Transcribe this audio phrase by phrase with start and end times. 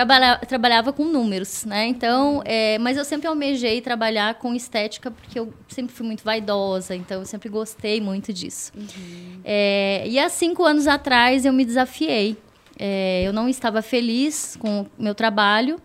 [0.00, 1.86] trabalha, trabalhava com números, né?
[1.86, 6.94] Então, é, mas eu sempre almejei trabalhar com estética porque eu sempre fui muito vaidosa,
[6.94, 8.72] então eu sempre gostei muito disso.
[8.74, 9.40] Uhum.
[9.44, 12.36] É, e há cinco anos atrás eu me desafiei.
[12.78, 15.78] É, eu não estava feliz com o meu trabalho,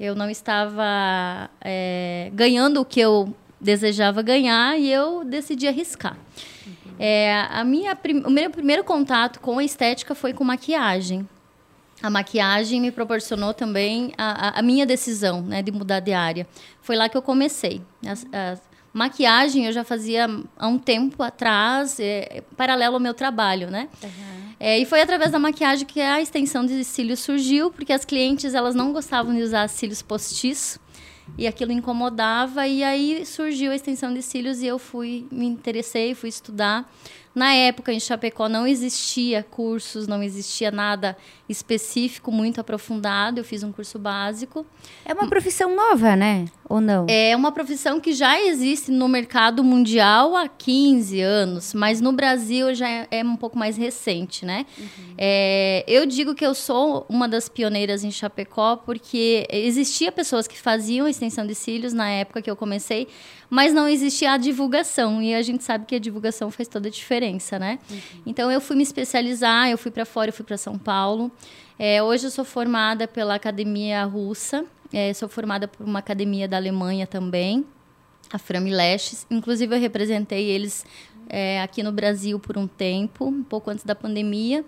[0.00, 6.18] eu não estava é, ganhando o que eu desejava ganhar e eu decidi arriscar.
[6.66, 6.94] Uhum.
[6.98, 7.96] É, a minha,
[8.26, 11.26] o meu primeiro contato com a estética foi com maquiagem
[12.02, 16.46] a maquiagem me proporcionou também a, a, minha decisão né, de mudar de área.
[16.82, 17.80] Foi lá que eu comecei.
[18.06, 18.58] A, a
[18.92, 20.26] maquiagem eu já fazia
[20.58, 23.88] há um tempo atrás, é, paralelo ao meu trabalho, né?
[24.02, 24.34] Uhum.
[24.60, 28.54] É, e foi através da maquiagem que a extensão de cílios surgiu, porque as clientes
[28.54, 30.78] elas não gostavam de usar cílios postiços
[31.38, 36.14] e aquilo incomodava e aí surgiu a extensão de cílios e eu fui me interessei,
[36.14, 36.88] fui estudar
[37.34, 41.16] na época, em Chapecó, não existia cursos, não existia nada
[41.48, 43.40] específico, muito aprofundado.
[43.40, 44.64] Eu fiz um curso básico.
[45.04, 46.46] É uma profissão nova, né?
[46.68, 47.06] Ou não?
[47.08, 52.72] É uma profissão que já existe no mercado mundial há 15 anos, mas no Brasil
[52.74, 54.64] já é, é um pouco mais recente, né?
[54.78, 55.14] Uhum.
[55.18, 60.58] É, eu digo que eu sou uma das pioneiras em Chapecó porque existia pessoas que
[60.58, 63.08] faziam extensão de cílios na época que eu comecei,
[63.54, 65.22] mas não existia a divulgação.
[65.22, 67.78] E a gente sabe que a divulgação faz toda a diferença, né?
[67.88, 67.98] Uhum.
[68.26, 71.30] Então eu fui me especializar, eu fui para fora, eu fui para São Paulo.
[71.78, 76.56] É, hoje eu sou formada pela Academia Russa, é, sou formada por uma academia da
[76.56, 77.64] Alemanha também,
[78.32, 79.24] a Framileches.
[79.30, 80.84] Inclusive eu representei eles
[81.28, 84.64] é, aqui no Brasil por um tempo, um pouco antes da pandemia.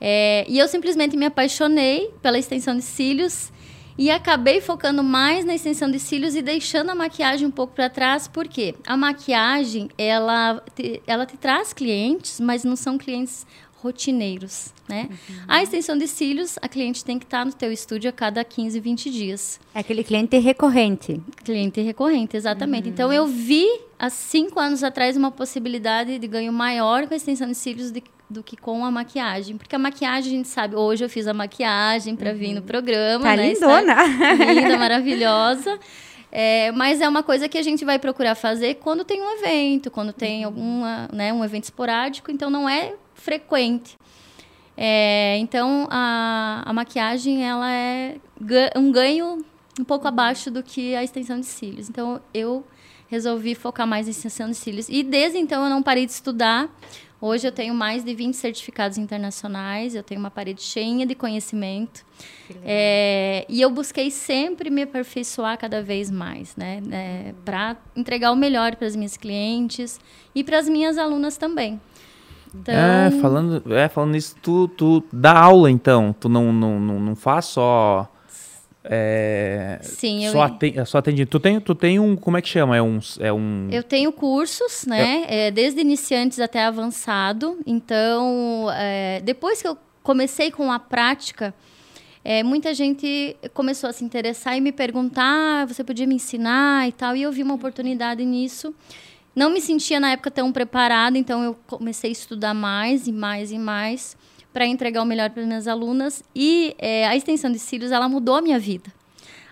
[0.00, 3.52] É, e eu simplesmente me apaixonei pela extensão de cílios
[3.96, 7.88] e acabei focando mais na extensão de cílios e deixando a maquiagem um pouco para
[7.88, 13.46] trás, porque a maquiagem, ela te, ela te traz clientes, mas não são clientes
[13.84, 15.10] rotineiros, né?
[15.10, 15.36] Uhum.
[15.46, 18.80] A extensão de cílios, a cliente tem que estar no teu estúdio a cada 15,
[18.80, 19.60] 20 dias.
[19.74, 21.20] É aquele cliente recorrente.
[21.44, 22.86] Cliente recorrente, exatamente.
[22.86, 22.92] Uhum.
[22.94, 23.66] Então, eu vi,
[23.98, 28.02] há cinco anos atrás, uma possibilidade de ganho maior com a extensão de cílios de,
[28.28, 29.56] do que com a maquiagem.
[29.56, 32.36] Porque a maquiagem, a gente sabe, hoje eu fiz a maquiagem para uhum.
[32.36, 32.66] vir no uhum.
[32.66, 33.24] programa.
[33.24, 33.52] Tá né?
[33.52, 33.96] lindona!
[34.52, 35.78] Linda, maravilhosa.
[36.32, 39.90] É, mas é uma coisa que a gente vai procurar fazer quando tem um evento,
[39.90, 40.46] quando tem uhum.
[40.46, 42.30] alguma, né, um evento esporádico.
[42.30, 43.96] Então, não é frequente.
[44.76, 48.16] É, então, a, a maquiagem ela é
[48.74, 49.44] um ganho
[49.78, 51.88] um pouco abaixo do que a extensão de cílios.
[51.88, 52.64] Então, eu
[53.08, 54.88] resolvi focar mais em extensão de cílios.
[54.88, 56.68] E desde então, eu não parei de estudar.
[57.26, 62.04] Hoje eu tenho mais de 20 certificados internacionais, eu tenho uma parede cheia de conhecimento.
[62.62, 66.82] É, e eu busquei sempre me aperfeiçoar cada vez mais, né?
[66.92, 69.98] É, para entregar o melhor para as minhas clientes
[70.34, 71.80] e para as minhas alunas também.
[72.54, 72.74] Então...
[72.74, 77.16] É, falando, é, falando nisso, tu, tu dá aula então, tu não, não, não, não
[77.16, 78.06] faz só.
[78.86, 80.42] É, Sim, só, eu...
[80.42, 81.24] atende, só atende.
[81.24, 82.14] Tu tem, tu tem um.
[82.14, 82.76] Como é que chama?
[82.76, 82.98] É um.
[83.18, 83.68] É um...
[83.70, 85.24] Eu tenho cursos, né?
[85.26, 85.50] É...
[85.50, 87.58] desde iniciantes até avançado.
[87.66, 91.54] Então, é, depois que eu comecei com a prática,
[92.22, 96.86] é, muita gente começou a se interessar e me perguntar: ah, você podia me ensinar
[96.86, 97.16] e tal.
[97.16, 98.74] E eu vi uma oportunidade nisso.
[99.34, 103.50] Não me sentia na época tão preparada, então eu comecei a estudar mais e mais
[103.50, 104.16] e mais
[104.54, 106.22] para entregar o melhor para minhas alunas.
[106.34, 108.90] E é, a extensão de cílios, ela mudou a minha vida.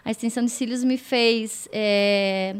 [0.04, 2.54] A extensão de cílios me fez é,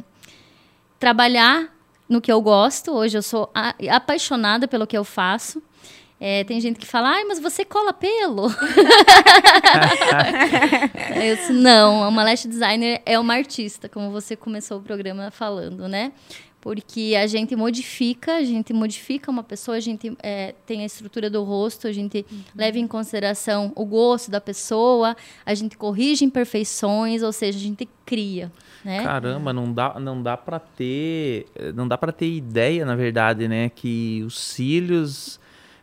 [0.98, 1.72] trabalhar
[2.08, 2.90] no que eu gosto.
[2.90, 3.48] Hoje eu sou
[3.88, 5.62] apaixonada pelo que eu faço.
[6.24, 8.46] É, tem gente que fala, ai, mas você cola pelo.
[11.16, 15.88] eu disse, não, uma lash designer é uma artista, como você começou o programa falando,
[15.88, 16.12] né?
[16.62, 21.28] Porque a gente modifica, a gente modifica uma pessoa, a gente é, tem a estrutura
[21.28, 22.38] do rosto, a gente uhum.
[22.54, 27.88] leva em consideração o gosto da pessoa, a gente corrige imperfeições, ou seja, a gente
[28.06, 28.50] cria.
[28.84, 29.02] Né?
[29.02, 33.68] Caramba, não dá, não dá para ter, não dá para ter ideia, na verdade, né,
[33.68, 35.40] que os cílios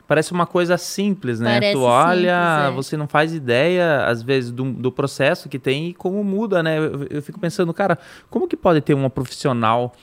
[0.07, 1.55] parece uma coisa simples, né?
[1.55, 2.71] Parece tu olha, simples, é.
[2.71, 6.79] você não faz ideia, às vezes, do, do processo que tem e como muda, né?
[6.79, 7.95] Eu, eu, fico pensando, cara,
[8.27, 9.93] como que pode ter uma profissional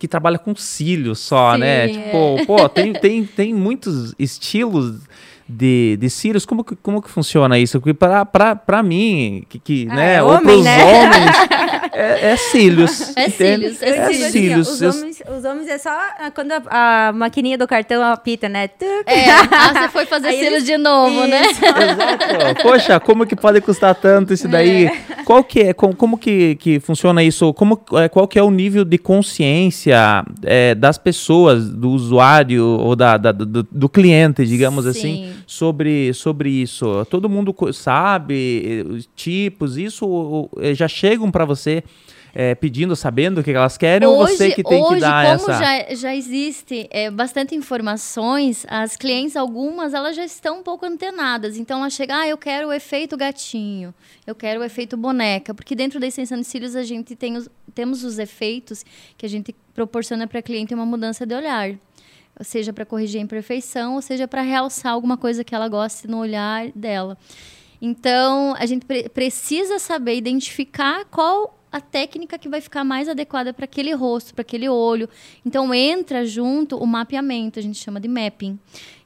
[0.00, 1.86] que trabalha com cílios só, né?
[1.86, 2.04] Sim, né?
[2.04, 2.46] Tipo, é.
[2.46, 5.02] pô, tem, tem, tem muitos estilos
[5.50, 6.46] de, de cílios.
[6.46, 7.80] Como que, como que funciona isso?
[7.80, 10.84] Porque para mim, que, que ah, né, é ou para os né?
[10.84, 11.36] homens,
[11.92, 13.16] é, é cílios.
[13.16, 14.68] É cílios, é, é cílios.
[14.68, 15.90] Os, homens, os homens é só
[16.34, 18.70] quando a, a, maquininha do cartão apita, né?
[19.06, 20.64] É, ah, você foi fazer cílios eles...
[20.64, 21.42] de novo, né?
[21.42, 21.60] isso.
[21.60, 21.70] né?
[22.40, 22.62] Exato.
[22.62, 24.86] Poxa, como que pode custar tanto isso daí?
[24.86, 25.22] É.
[25.24, 27.52] Qual que é, como, como que, que funciona isso?
[27.54, 32.96] Como, é, qual que é o nível de consciência é, das pessoas, do usuário ou
[32.96, 34.90] da, da do, do, cliente, digamos Sim.
[34.90, 35.32] assim?
[35.46, 37.04] Sobre, sobre isso?
[37.06, 41.82] Todo mundo sabe eh, os tipos, isso eh, já chegam para você
[42.34, 45.50] eh, pedindo, sabendo o que elas querem ou você que tem hoje, que dar como
[45.50, 45.64] essa...
[45.64, 51.56] já, já existe é, bastante informações, as clientes, algumas, elas já estão um pouco antenadas.
[51.56, 53.94] Então, ela chega, ah, eu quero o efeito gatinho,
[54.26, 55.52] eu quero o efeito boneca.
[55.54, 58.84] Porque dentro da extensão de cílios, a gente tem os, temos os efeitos
[59.16, 61.74] que a gente proporciona para a cliente uma mudança de olhar.
[62.42, 66.18] Seja, para corrigir a imperfeição, ou seja, para realçar alguma coisa que ela goste no
[66.18, 67.16] olhar dela.
[67.80, 73.52] Então, a gente pre- precisa saber identificar qual a técnica que vai ficar mais adequada
[73.54, 75.08] para aquele rosto, para aquele olho.
[75.46, 78.58] Então, entra junto o mapeamento, a gente chama de mapping.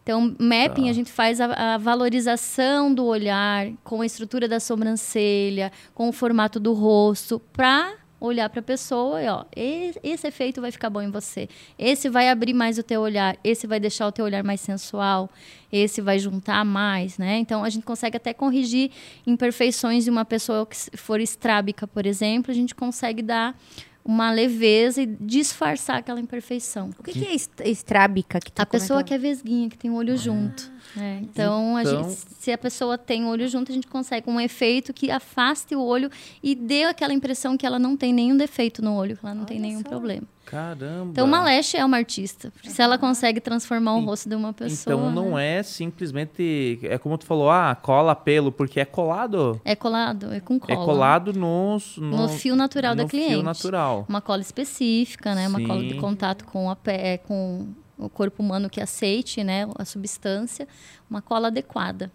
[0.02, 0.90] Então, mapping, Tá.
[0.90, 6.12] a gente faz a, a valorização do olhar, com a estrutura da sobrancelha, com o
[6.12, 7.92] formato do rosto, para
[8.26, 11.48] olhar para a pessoa e, ó, "E- esse efeito vai ficar bom em você.
[11.78, 15.30] Esse vai abrir mais o teu olhar, esse vai deixar o teu olhar mais sensual,
[15.72, 17.38] esse vai juntar mais, né?
[17.38, 18.90] Então a gente consegue até corrigir
[19.26, 23.58] imperfeições de uma pessoa que for estrábica, por exemplo, a gente consegue dar
[24.04, 26.90] uma leveza e disfarçar aquela imperfeição.
[26.98, 28.38] O que, que é est- estrábica?
[28.38, 29.08] Que tu A pessoa comentou?
[29.08, 30.70] que é vesguinha, que tem o olho junto.
[30.96, 31.20] Né?
[31.22, 34.40] Então, a Então- gente- se a pessoa tem o olho junto, a gente consegue um
[34.40, 36.10] efeito que afaste o olho
[36.42, 39.44] e dê aquela impressão que ela não tem nenhum defeito no olho, que ela não
[39.44, 40.22] tem nenhum problema.
[40.44, 41.10] Caramba!
[41.10, 42.52] Então, uma Lash é uma artista.
[42.64, 44.94] Se ela consegue transformar o rosto de uma pessoa.
[44.94, 45.58] Então não né?
[45.60, 46.78] é simplesmente.
[46.82, 49.58] É como tu falou, ah, cola pelo, porque é colado.
[49.64, 50.72] É colado, é com cola.
[50.80, 53.32] É colado nos, No fio natural da no cliente.
[53.34, 54.04] fio natural.
[54.06, 55.48] Uma cola específica, né?
[55.48, 56.00] Uma cola de Sim.
[56.00, 57.68] contato com, a pé, com
[57.98, 59.68] o corpo humano que aceite, né?
[59.78, 60.66] A substância.
[61.08, 62.10] Uma cola adequada.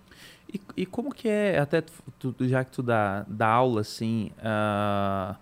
[0.52, 1.84] E, e como que é, até
[2.18, 5.36] tu- já que tu dá, dá aula, assim, ah,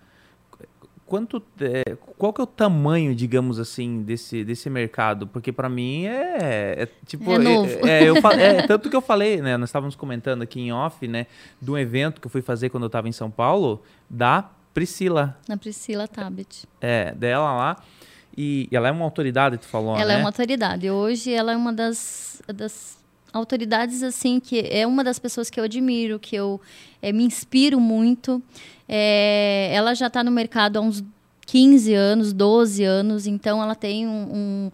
[1.05, 5.25] quanto, é, qual que é o tamanho, digamos assim, desse, desse mercado?
[5.25, 7.31] Porque para mim é, é tipo...
[7.31, 7.87] É novo.
[7.87, 11.27] É, eu é, tanto que eu falei, né, nós estávamos comentando aqui em off, né,
[11.61, 15.37] de um evento que eu fui fazer quando eu estava em São Paulo, da Priscila,
[15.47, 16.65] Na Priscila Tabet.
[16.81, 17.83] é, dela lá,
[18.37, 20.13] e, ela é uma autoridade, tu falou, ela né?
[20.13, 20.89] é uma autoridade.
[20.89, 22.97] Hoje ela é uma das, das
[23.33, 26.61] autoridades, assim, que é uma das pessoas que eu admiro, que eu
[27.01, 28.41] eh, me inspiro muito.
[28.87, 31.03] É, ela já está no mercado há uns
[31.47, 34.71] 15 anos, 12 anos, então ela tem um, um,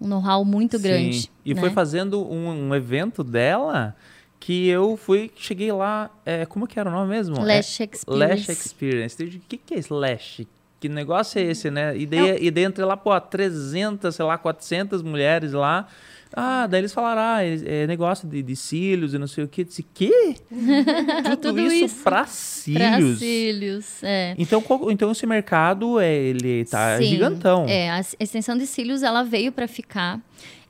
[0.00, 0.82] um know-how muito Sim.
[0.82, 1.30] grande.
[1.44, 1.60] E né?
[1.60, 3.96] foi fazendo um, um evento dela
[4.38, 7.40] que eu fui, cheguei lá, é, como que era o nome mesmo?
[7.40, 8.06] Lash É, Experience.
[8.08, 9.22] Lash Experience.
[9.22, 10.42] O que, que é esse Lash?
[10.80, 11.96] Que negócio é esse, né?
[11.96, 15.88] E daí, e daí entrei lá, pô, 300, sei lá, 400 mulheres lá.
[16.32, 19.48] Ah, daí eles falaram, ah, é é negócio de, de cílios e não sei o
[19.48, 19.62] quê.
[19.62, 20.34] Eu disse, quê?
[21.24, 23.18] Tudo, Tudo isso, isso pra Pra cílios?
[23.18, 24.34] cílios, é.
[24.38, 27.64] Então, qual- então esse mercado, é, ele tá Sim, gigantão.
[27.66, 30.20] É, a extensão de cílios ela veio para ficar.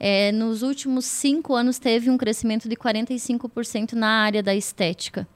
[0.00, 5.26] É, nos últimos cinco anos teve um crescimento de 45% na área da estética.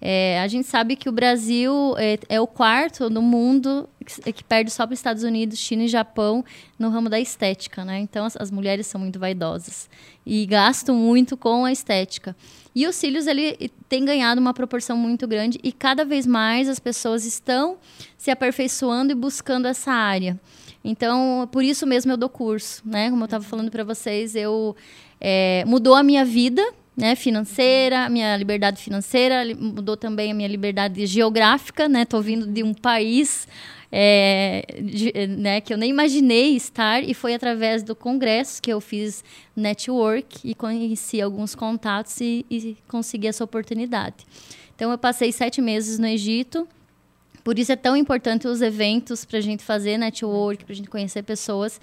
[0.00, 4.44] É, a gente sabe que o Brasil é, é o quarto no mundo que, que
[4.44, 6.44] perde só para os Estados Unidos, China e Japão
[6.78, 7.98] no ramo da estética, né?
[8.00, 9.88] Então as, as mulheres são muito vaidosas
[10.24, 12.36] e gastam muito com a estética.
[12.74, 16.78] E os cílios ele tem ganhado uma proporção muito grande e cada vez mais as
[16.78, 17.78] pessoas estão
[18.18, 20.38] se aperfeiçoando e buscando essa área.
[20.88, 23.10] Então, por isso mesmo eu dou curso, né?
[23.10, 24.76] Como eu estava falando para vocês, eu
[25.20, 26.62] é, mudou a minha vida,
[26.96, 27.16] né?
[27.16, 32.04] Financeira, minha liberdade financeira, mudou também a minha liberdade geográfica, né?
[32.04, 33.48] Tô vindo de um país
[33.90, 38.80] é, de- né, que eu nem imaginei estar e foi através do congresso que eu
[38.80, 39.24] fiz
[39.54, 44.26] network e conheci alguns contatos e, e consegui essa oportunidade.
[44.74, 46.68] Então, eu passei sete meses no Egito.
[47.46, 50.90] Por isso é tão importante os eventos para a gente fazer network, para a gente
[50.90, 51.80] conhecer pessoas.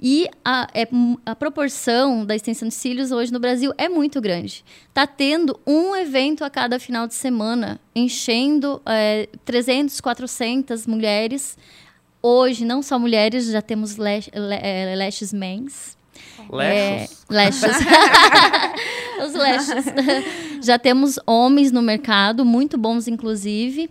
[0.00, 0.86] E a, é,
[1.26, 4.64] a proporção da extensão de cílios hoje no Brasil é muito grande.
[4.88, 11.58] Está tendo um evento a cada final de semana, enchendo é, 300, 400 mulheres.
[12.22, 15.98] Hoje, não só mulheres, já temos lash, é, lashes mens.
[16.52, 17.64] É, Lashos.
[17.64, 17.76] lashes.
[19.26, 19.84] Os lashes.
[20.62, 23.90] Já temos homens no mercado, muito bons, inclusive.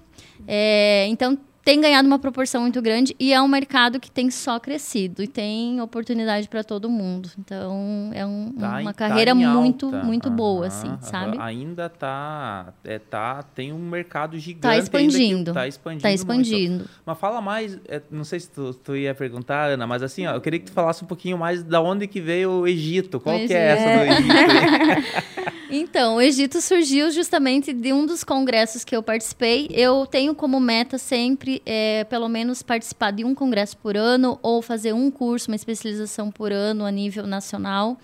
[0.51, 1.37] É, então,
[1.69, 5.27] tem ganhado uma proporção muito grande e é um mercado que tem só crescido e
[5.27, 7.29] tem oportunidade para todo mundo.
[7.37, 10.03] Então, é um- Tá uma tá carreira em muito, alta.
[10.03, 11.01] muito boa, Aham, assim, aham.
[11.03, 11.37] sabe?
[11.39, 14.61] Ainda tá, é, tá, tem um mercado gigante.
[14.61, 15.53] Tá ainda que expandindo.
[15.53, 16.01] Tá expandindo.
[16.01, 16.17] Tá muito.
[16.19, 16.85] expandindo.
[17.05, 20.33] Mas fala mais, é, não sei se tu, tu ia perguntar, Ana, mas assim, ó,
[20.33, 23.19] eu queria que tu falasse um pouquinho mais da onde que veio o Egito.
[23.19, 23.87] Qual O que é Egito.
[23.87, 24.31] essa do Egito?
[24.33, 25.39] aí?
[25.71, 29.67] Então, o Egito surgiu justamente de um dos congressos que eu participei.
[29.71, 34.61] Eu tenho como meta sempre, é, pelo menos, participar de um congresso por ano ou
[34.61, 37.97] fazer um curso, uma especialização por ano a nível nacional.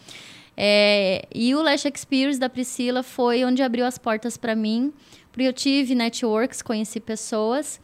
[0.58, 4.94] É, e o Lash Experience da Priscila foi onde abriu as portas para mim,
[5.32, 7.80] porque eu tive networks, conheci pessoas.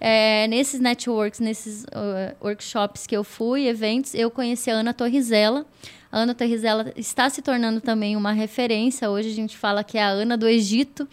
[0.00, 5.66] É, nesses networks, nesses uh, workshops que eu fui, eventos, eu conheci a Ana Torrizella.
[6.10, 9.10] A Ana Torrizella está se tornando também uma referência.
[9.10, 11.06] Hoje a gente fala que é a Ana do Egito,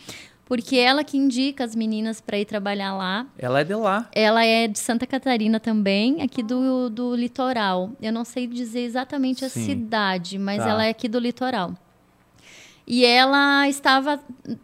[0.46, 3.26] porque ela que indica as meninas para ir trabalhar lá.
[3.38, 4.08] Ela é de lá.
[4.14, 7.92] Ela é de Santa Catarina também, aqui do, do litoral.
[8.02, 9.66] Eu não sei dizer exatamente a Sim.
[9.66, 10.70] cidade, mas Tá.
[10.70, 11.74] ela é aqui do litoral.
[12.88, 14.20] E ela estava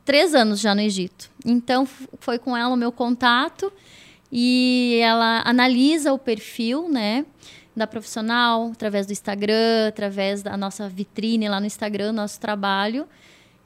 [0.05, 1.31] três anos já no Egito.
[1.43, 1.87] Então
[2.19, 3.73] foi com ela o meu contato
[4.31, 7.25] e ela analisa o perfil, né?
[7.75, 13.07] Da profissional, através do Instagram, através da nossa vitrine lá no Instagram, nosso trabalho.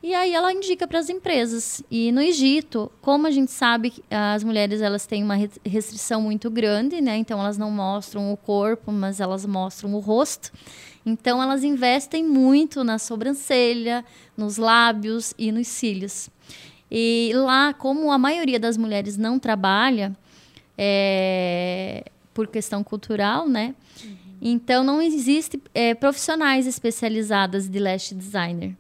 [0.07, 1.81] E aí ela indica para as empresas.
[1.89, 6.47] E no Egito, como a gente sabe, as mulheres elas têm uma re- restrição muito
[6.51, 7.17] grande, né?
[7.17, 10.51] Então elas não mostram o corpo, mas elas mostram o rosto.
[11.03, 14.05] Então elas investem muito na sobrancelha,
[14.37, 16.29] nos lábios e nos cílios.
[16.91, 20.15] E lá, como a maioria das mulheres não trabalha,
[20.77, 23.73] é, por questão cultural, né?
[24.39, 28.75] Então não existe é, profissionais especializadas de lash designer.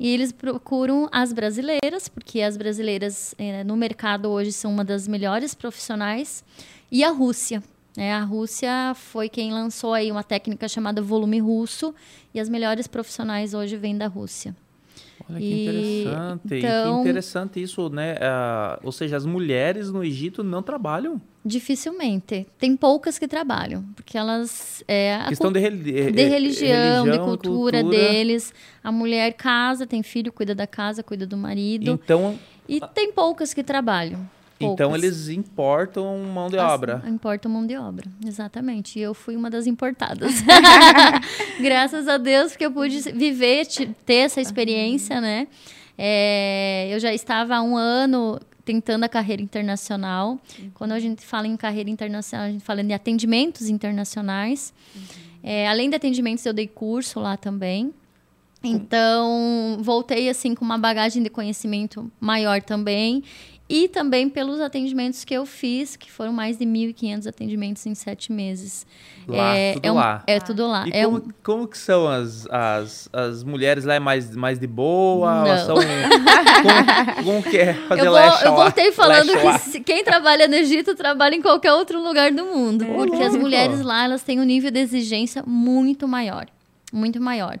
[0.00, 5.06] E eles procuram as brasileiras, porque as brasileiras eh, no mercado hoje são uma das
[5.06, 6.42] melhores profissionais,
[6.90, 7.62] e a Rússia.
[7.94, 8.14] né?
[8.14, 11.94] a Rússia foi quem lançou aí uma técnica chamada volume russo,
[12.32, 14.56] e as melhores profissionais hoje vêm da Rússia.
[15.30, 16.48] Olha que E, interessante.
[16.48, 18.16] Que então- interessante isso, né?
[18.20, 21.20] Ah, ou seja, as mulheres no Egito não trabalham.
[21.44, 22.46] Dificilmente.
[22.58, 24.84] Tem poucas que trabalham, porque elas.
[24.86, 28.52] É, a Questão de, eh, de eh, religião, de religião, cultura, deles.
[28.84, 31.92] A mulher casa, tem filho, cuida da casa, cuida do marido.
[31.92, 34.28] Então, E tem poucas que trabalham.
[34.64, 35.02] Então poucas.
[35.04, 37.02] eles importam mão de As- obra.
[37.06, 38.98] Importa mão de obra, exatamente.
[38.98, 40.42] E eu fui uma das importadas.
[41.60, 45.46] Graças a Deus, porque eu pude viver, te- ter essa experiência, né?
[45.96, 50.38] É, eu já estava há um ano tentando a carreira internacional.
[50.74, 54.72] Quando a gente fala em carreira internacional, a gente fala de atendimentos internacionais.
[55.42, 57.92] É, além de atendimentos, eu dei curso lá também.
[58.62, 63.22] Então, voltei assim com uma bagagem de conhecimento maior também.
[63.72, 68.32] E também pelos atendimentos que eu fiz, que foram mais de 1.500 atendimentos em sete
[68.32, 68.84] meses.
[69.28, 70.22] Lá, é, tudo é um- lá.
[70.26, 70.84] É tudo lá.
[70.88, 73.94] E é como, um- como que são as, as, as mulheres lá?
[73.94, 75.44] É mais, mais de boa?
[75.44, 75.66] Não.
[75.66, 75.76] São...
[75.76, 78.62] como, como que é fazer eu, vou- lash eu lá?
[78.64, 82.84] voltei falando que se- quem trabalha no Egito trabalha em qualquer outro lugar do mundo.
[82.86, 86.46] porque as mulheres lá, elas têm um nível de exigência muito maior.
[86.92, 87.58] Muito maior.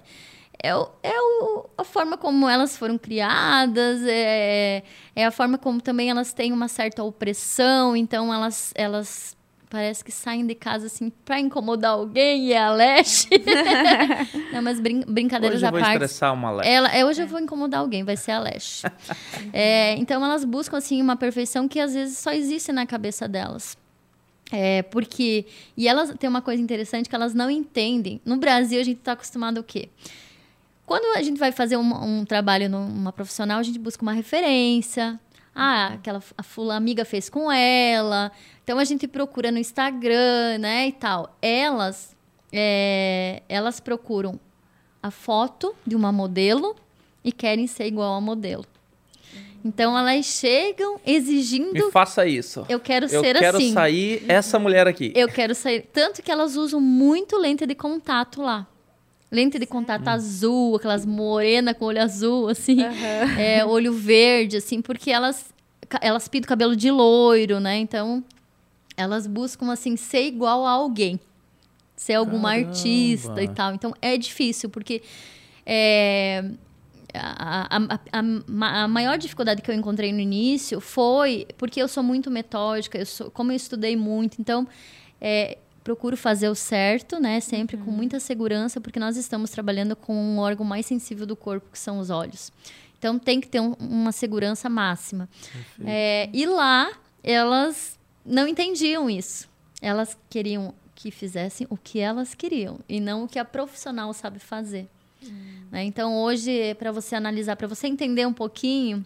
[0.62, 4.82] É, o- é o- a forma como elas foram criadas, é,
[5.16, 9.36] é a forma como também elas têm uma certa opressão, então elas, elas
[9.70, 13.28] parece que saem de casa assim para incomodar alguém e é a leste.
[14.52, 15.92] Não, mas brin brincadeiras Hoje eu à vou parte.
[15.92, 16.66] estressar uma lash.
[16.66, 18.82] Ela, é, hoje eu vou incomodar alguém, vai ser a Lash.
[19.52, 23.78] É, então elas buscam assim uma perfeição que às vezes só existe na cabeça delas.
[24.52, 28.20] É, porque e elas têm uma coisa interessante que elas não entendem.
[28.24, 29.88] No Brasil a gente está acostumado o quê?
[30.90, 35.20] Quando a gente vai fazer um, um trabalho numa profissional, a gente busca uma referência.
[35.54, 38.32] Ah, aquela a fula amiga fez com ela.
[38.64, 41.36] Então a gente procura no Instagram, né, e tal.
[41.40, 42.16] Elas,
[42.52, 44.40] é, elas procuram
[45.00, 46.74] a foto de uma modelo
[47.22, 48.64] e querem ser igual a modelo.
[49.64, 52.66] Então elas chegam exigindo, Me faça isso.
[52.68, 53.72] eu quero Eu ser quero assim.
[53.72, 55.12] sair essa mulher aqui.
[55.14, 55.82] Eu quero sair.
[55.92, 58.66] Tanto que elas usam muito lente de contato lá.
[59.30, 62.78] Lente de contato azul, aquelas morena com olho azul, assim.
[63.38, 65.52] é, olho verde, assim, porque elas,
[66.00, 67.76] elas pintam cabelo de loiro, né?
[67.78, 68.24] Então,
[68.96, 71.20] elas buscam, assim, ser igual a alguém.
[71.94, 72.68] Ser alguma Caramba.
[72.68, 73.74] artista e tal.
[73.74, 75.00] Então, é difícil, porque
[75.64, 76.44] é,
[77.14, 82.02] a, a- a- a maior dificuldade que eu encontrei no início foi porque eu sou
[82.02, 84.66] muito metódica, eu sou, como eu estudei muito, então
[85.20, 87.40] é, procuro fazer o certo, né?
[87.40, 91.68] Sempre com muita segurança, porque nós estamos trabalhando com um órgão mais sensível do corpo,
[91.72, 92.52] que são os olhos.
[92.98, 95.28] Então tem que ter um- uma segurança máxima.
[95.86, 96.92] É, e lá
[97.24, 99.48] elas não entendiam isso.
[99.80, 104.38] Elas queriam que fizessem o que elas queriam e não o que a profissional sabe
[104.38, 104.86] fazer.
[105.70, 105.84] né?
[105.84, 109.04] Então hoje, para você analisar, para você entender um pouquinho,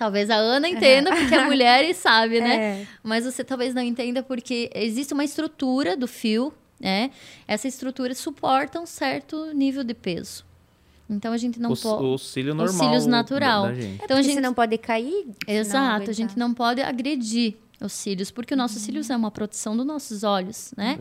[0.00, 2.56] talvez a Ana entenda, porque é mulher e sabe, né?
[2.56, 2.86] É.
[3.02, 7.10] Mas você talvez não entenda porque existe uma estrutura do fio, né?
[7.46, 10.42] Essa estrutura suporta um certo nível de peso.
[11.08, 12.02] Então a gente não o, pode.
[12.04, 12.78] o cílio os normal.
[12.86, 13.62] cílios natural.
[13.64, 14.00] da- da gente.
[14.02, 15.26] Então a gente você não pode cair.
[15.46, 16.14] Exato, a aguentar.
[16.14, 20.22] gente não pode agredir os cílios, porque o nosso cílios é uma proteção dos nossos
[20.22, 20.98] olhos, né?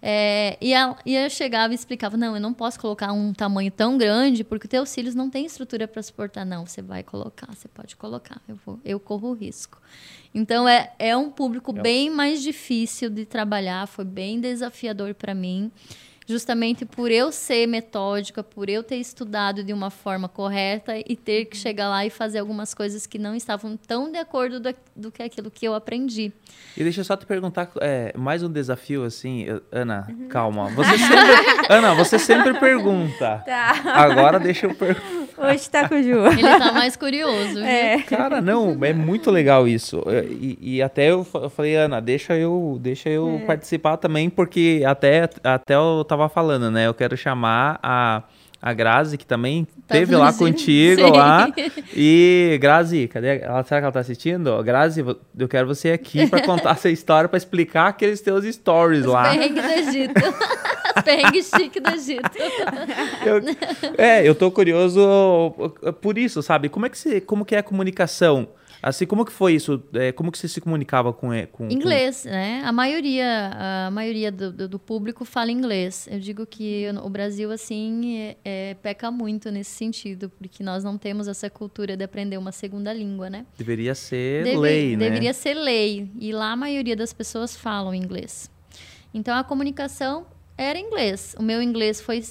[0.00, 0.72] É, e,
[1.06, 4.66] e eu chegava e explicava, não, eu não posso colocar um tamanho tão grande, porque
[4.66, 6.44] o teu cílios não tem estrutura para suportar.
[6.44, 9.80] Não, você vai colocar, você pode colocar, eu, vou, eu corro o risco.
[10.34, 15.70] Então, é, é um público bem mais difícil de trabalhar, foi bem desafiador para mim
[16.26, 21.44] justamente por eu ser metódica, por eu ter estudado de uma forma correta e ter
[21.46, 25.12] que chegar lá e fazer algumas coisas que não estavam tão de acordo do, do
[25.12, 26.32] que aquilo que eu aprendi.
[26.76, 30.28] E deixa eu só te perguntar, é, mais um desafio assim, Ana, uhum.
[30.28, 30.68] calma.
[30.70, 33.42] Você sempre, Ana, você sempre pergunta.
[33.44, 33.80] Tá.
[33.84, 35.23] Agora deixa eu perguntar.
[35.38, 36.26] Hoje tá com o Ju.
[36.26, 37.58] Ele tá mais curioso.
[37.60, 38.02] É.
[38.02, 40.02] Cara, não, é muito legal isso.
[40.30, 43.46] E, e até eu, falei, Ana, deixa eu, deixa eu é.
[43.46, 46.86] participar também, porque até, até eu tava falando, né?
[46.86, 48.22] Eu quero chamar a
[48.64, 51.10] a Grazi, que também tá teve lá contigo Sim.
[51.10, 51.48] lá.
[51.94, 53.40] E, Grazi, cadê?
[53.40, 54.60] Ela, será que ela tá assistindo?
[54.62, 55.04] Grazi,
[55.38, 59.28] eu quero você aqui para contar essa história, para explicar aqueles teus stories Os lá.
[59.28, 60.14] Perrengue do Egito.
[60.96, 62.30] Os perrengues chique do Egito.
[63.26, 63.42] Eu,
[63.98, 65.52] é, eu tô curioso
[66.00, 66.70] por isso, sabe?
[66.70, 68.48] Como é que, você, como que é a comunicação?
[68.86, 69.82] Assim, como que foi isso?
[69.94, 71.30] É, como que você se comunicava com...
[71.50, 72.28] com inglês, com...
[72.28, 72.60] né?
[72.66, 73.50] A maioria,
[73.86, 76.06] a maioria do, do, do, público fala inglês.
[76.10, 80.98] Eu digo que o Brasil, assim, é, é, peca muito nesse sentido, porque nós não
[80.98, 83.46] temos essa cultura de aprender uma segunda língua, né?
[83.56, 85.08] Deveria ser Deve, lei, né?
[85.08, 86.10] Deveria ser lei.
[86.20, 88.50] E lá a maioria das pessoas falam inglês.
[89.14, 90.26] Então, a comunicação
[90.58, 91.34] era inglês.
[91.38, 92.22] O meu inglês foi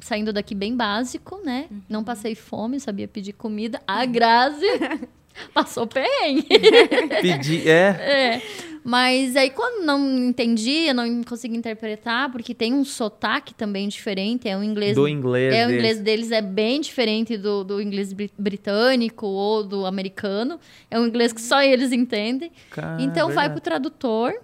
[0.00, 1.68] saindo daqui bem básico, né?
[1.70, 1.80] Uhum.
[1.88, 3.80] Não passei fome, sabia pedir comida.
[3.86, 4.66] A Grazi
[5.52, 6.46] Passou perrengue.
[7.20, 7.72] Pedi, é.
[7.72, 8.42] é.
[8.84, 14.56] Mas aí quando não entendia, não conseguia interpretar, porque tem um sotaque também diferente, é
[14.56, 15.54] o inglês do inglês.
[15.54, 20.58] É o inglês deles é bem diferente do, do inglês britânico ou do americano.
[20.90, 22.50] É um inglês que só eles entendem.
[22.70, 24.34] Cara, então vai para o tradutor.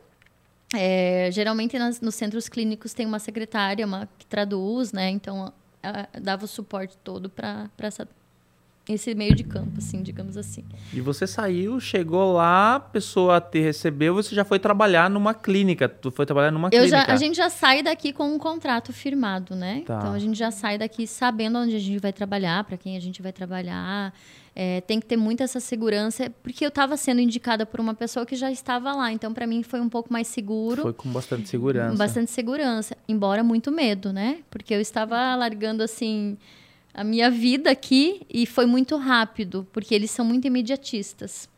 [0.76, 5.08] É, geralmente nas, nos centros clínicos tem uma secretária uma, que traduz, né?
[5.08, 8.06] Então a, dava o suporte todo para essa
[8.94, 10.64] esse meio de campo, assim, digamos assim.
[10.92, 15.88] E você saiu, chegou lá, a pessoa te recebeu, você já foi trabalhar numa clínica.
[15.88, 17.06] Tu foi trabalhar numa eu clínica.
[17.06, 19.82] Já, a gente já sai daqui com um contrato firmado, né?
[19.86, 19.98] Tá.
[19.98, 23.00] Então a gente já sai daqui sabendo onde a gente vai trabalhar, para quem a
[23.00, 24.12] gente vai trabalhar.
[24.60, 28.26] É, tem que ter muita essa segurança, porque eu estava sendo indicada por uma pessoa
[28.26, 29.12] que já estava lá.
[29.12, 30.82] Então, para mim, foi um pouco mais seguro.
[30.82, 31.96] Foi com bastante segurança.
[31.96, 34.38] Bastante segurança, embora muito medo, né?
[34.50, 36.36] Porque eu estava largando assim
[36.92, 41.48] a minha vida aqui e foi muito rápido, porque eles são muito imediatistas.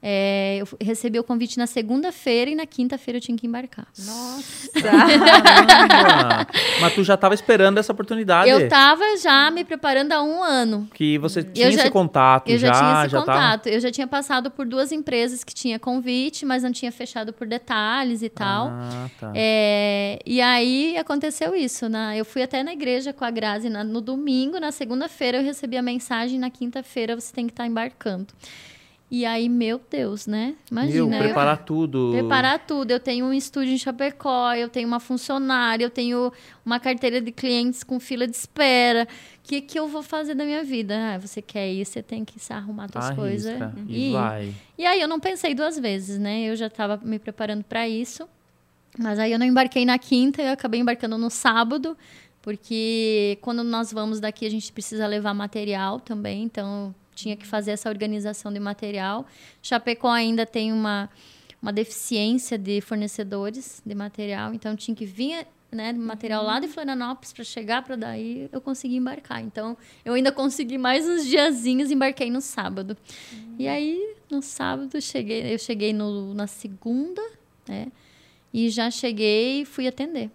[0.00, 3.88] É, eu recebi o convite na segunda-feira e na quinta-feira eu tinha que embarcar.
[3.98, 4.70] Nossa!
[6.80, 8.48] Mas tu já estava esperando essa oportunidade?
[8.48, 10.88] Eu estava já me preparando há um ano.
[10.94, 12.68] Que você tinha já, esse contato eu já?
[12.68, 13.64] Eu já tinha esse já contato.
[13.64, 13.74] Tava...
[13.74, 17.48] Eu já tinha passado por duas empresas que tinha convite, mas não tinha fechado por
[17.48, 18.68] detalhes e tal.
[18.68, 19.32] Ah, tá.
[19.34, 21.88] É, e aí aconteceu isso.
[21.88, 22.14] Né?
[22.16, 25.76] Eu fui até na igreja com a Grazi na, no domingo, na segunda-feira eu recebi
[25.76, 28.28] a mensagem, na quinta-feira você tem que estar embarcando.
[29.10, 30.54] E aí, meu Deus, né?
[30.70, 31.06] Imagina.
[31.06, 32.10] Meu, preparar eu, tudo.
[32.12, 32.90] Preparar tudo.
[32.90, 36.30] Eu tenho um estúdio em Chapecó, eu tenho uma funcionária, eu tenho
[36.64, 39.08] uma carteira de clientes com fila de espera.
[39.38, 41.14] O que, que eu vou fazer da minha vida?
[41.14, 43.58] Ah, você quer ir, você tem que se arrumar suas coisas.
[43.86, 44.54] E, e vai.
[44.76, 46.42] E aí eu não pensei duas vezes, né?
[46.42, 48.28] Eu já estava me preparando para isso.
[48.98, 51.96] Mas aí eu não embarquei na quinta, eu acabei embarcando no sábado,
[52.42, 57.72] porque quando nós vamos daqui a gente precisa levar material também, então tinha que fazer
[57.72, 59.26] essa organização de material.
[59.60, 61.10] Chapecó ainda tem uma,
[61.60, 66.72] uma deficiência de fornecedores de material, então tinha que vir né, material lá de uhum.
[66.72, 69.42] Florianópolis para chegar para daí eu consegui embarcar.
[69.42, 72.96] Então eu ainda consegui mais uns diazinhos, embarquei no sábado.
[73.32, 73.56] Uhum.
[73.58, 77.22] E aí no sábado cheguei, eu cheguei no, na segunda,
[77.66, 77.88] né?
[78.54, 80.30] E já cheguei e fui atender.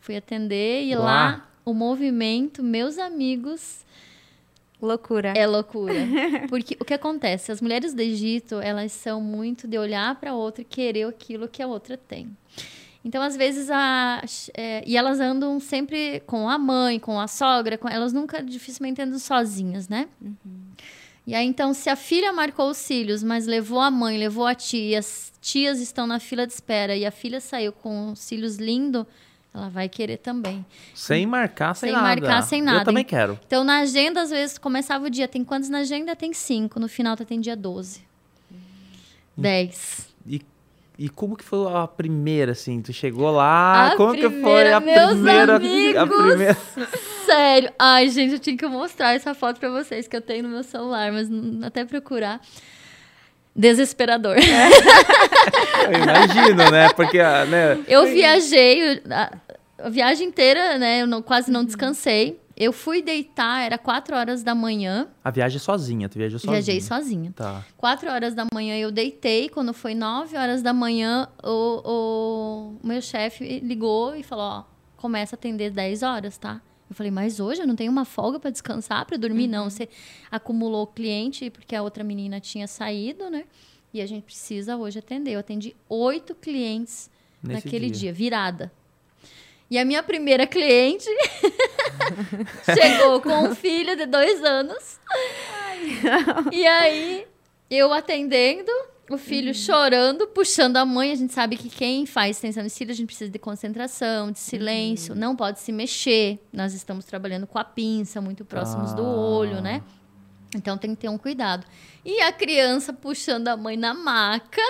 [0.00, 3.84] Fui atender e lá o movimento, meus amigos,
[4.86, 5.32] Loucura.
[5.36, 5.94] É loucura.
[6.48, 7.50] Porque o que acontece?
[7.50, 11.48] As mulheres do Egito, elas são muito de olhar para a outra e querer aquilo
[11.48, 12.34] que a outra tem.
[13.04, 14.22] Então, às vezes, a,
[14.54, 19.00] é, e elas andam sempre com a mãe, com a sogra, com, elas nunca dificilmente
[19.00, 20.08] andam sozinhas, né?
[20.20, 20.34] Uhum.
[21.26, 24.54] E aí, então, se a filha marcou os cílios, mas levou a mãe, levou a
[24.54, 28.18] tia, e as tias estão na fila de espera e a filha saiu com os
[28.20, 29.06] cílios lindos,
[29.56, 30.64] ela vai querer também.
[30.94, 32.12] Sem marcar, sem, sem nada.
[32.12, 32.80] Sem marcar, sem nada.
[32.80, 33.38] Eu também quero.
[33.46, 35.26] Então, na agenda, às vezes, começava o dia.
[35.26, 36.14] Tem quantos na agenda?
[36.14, 36.78] Tem cinco.
[36.78, 38.00] No final, tem dia 12.
[38.52, 38.56] Hum.
[39.34, 40.08] Dez.
[40.26, 40.42] E,
[40.98, 42.82] e como que foi a primeira, assim?
[42.82, 45.56] Tu chegou lá, a como primeira, que foi a meus primeira?
[45.56, 46.56] Amigos, a primeira...
[47.24, 47.72] Sério.
[47.78, 50.62] Ai, gente, eu tinha que mostrar essa foto pra vocês que eu tenho no meu
[50.62, 51.28] celular, mas
[51.64, 52.40] até procurar.
[53.56, 54.36] Desesperador.
[55.86, 56.90] Eu imagino, né?
[56.94, 57.78] Porque, ah, né?
[57.88, 59.02] Eu viajei
[59.86, 61.02] a, viagem inteira, né?
[61.02, 62.40] Eu não- quase não descansei.
[62.56, 65.08] Eu fui deitar, era 4 horas da manhã.
[65.22, 66.52] A viagem é sozinha, tu viajou sozinha.
[66.62, 67.32] Viajei sozinha.
[67.36, 67.62] Tá.
[67.76, 69.50] 4 horas da manhã eu deitei.
[69.50, 74.64] Quando foi 9 horas da manhã, o, o meu chefe ligou e falou: Ó,
[74.96, 76.62] começa a atender 10 horas, tá?
[76.88, 79.68] Eu falei, mas hoje eu não tenho uma folga para descansar, para dormir, não.
[79.68, 79.88] Você
[80.30, 83.44] acumulou cliente porque a outra menina tinha saído, né?
[83.92, 85.32] E a gente precisa hoje atender.
[85.32, 87.10] Eu atendi oito clientes
[87.42, 87.98] Nesse naquele dia.
[88.00, 88.72] dia, virada.
[89.70, 91.08] E a minha primeira cliente
[92.64, 95.00] chegou com um filho de dois anos.
[96.52, 97.26] E aí,
[97.68, 98.70] eu atendendo,
[99.10, 101.12] o filho chorando, puxando a mãe.
[101.12, 105.14] A gente sabe que quem faz extensão de a gente precisa de concentração, de silêncio,
[105.14, 106.38] não pode se mexer.
[106.52, 109.82] Nós estamos trabalhando com a pinça, muito próximos do olho, né?
[110.56, 111.66] Então tem que ter um cuidado.
[112.04, 114.62] E a criança puxando a mãe na maca,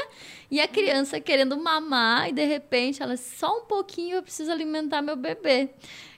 [0.51, 5.03] e a criança querendo mamar, e de repente ela, só um pouquinho, eu preciso alimentar
[5.03, 5.70] meu bebê.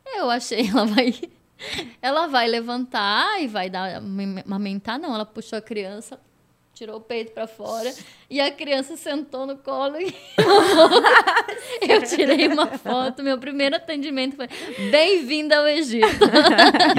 [0.06, 1.14] Eu achei, ela vai.
[2.00, 4.00] Ela vai levantar e vai dar
[4.46, 5.12] amamentar, não.
[5.12, 6.20] Ela puxou a criança,
[6.78, 7.92] tirou o peito para fora
[8.30, 10.14] e a criança sentou no colo e
[11.82, 13.20] eu tirei uma foto.
[13.20, 14.46] Meu primeiro atendimento foi
[14.88, 16.06] bem-vinda ao Egito.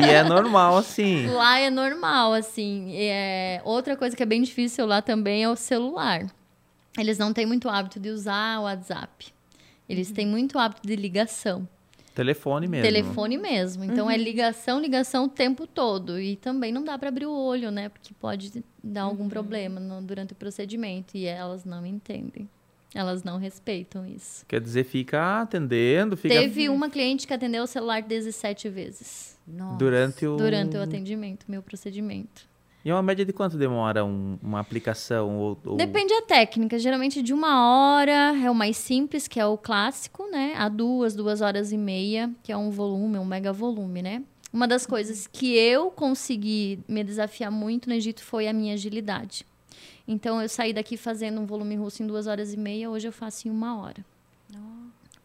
[0.06, 1.28] E é normal, assim.
[1.28, 2.94] Lá é normal, assim.
[2.94, 3.62] É...
[3.64, 6.26] Outra coisa que é bem difícil lá também é o celular.
[6.98, 9.34] Eles não têm muito hábito de usar o WhatsApp.
[9.88, 11.66] Eles têm muito hábito de ligação.
[12.24, 12.86] Telefone mesmo.
[12.86, 13.84] Telefone mesmo.
[13.84, 16.20] Então é ligação, ligação o tempo todo.
[16.20, 17.90] E também não dá para abrir o olho, né?
[17.90, 21.16] Porque pode dar algum problema no- durante o procedimento.
[21.16, 22.50] E elas não entendem.
[22.96, 24.44] Elas não respeitam isso.
[24.48, 29.78] Quer dizer, fica atendendo, fica Teve uma cliente que atendeu o celular 17 vezes Nossa.
[29.78, 30.36] durante o...
[30.38, 32.49] durante o atendimento, meu procedimento.
[32.84, 35.38] E uma média de quanto demora um- uma aplicação?
[35.38, 36.80] Ou, ou- Depende da técnica.
[36.80, 40.54] Geralmente de uma hora é o mais simples, que é o clássico, né?
[40.58, 44.24] A duas, duas horas e meia, que é um volume, um mega volume, né?
[44.52, 49.46] Uma das coisas que eu consegui me desafiar muito no Egito foi a minha agilidade.
[50.08, 53.12] Então eu saí daqui fazendo um volume russo em duas horas e meia, hoje eu
[53.12, 54.04] faço em uma hora.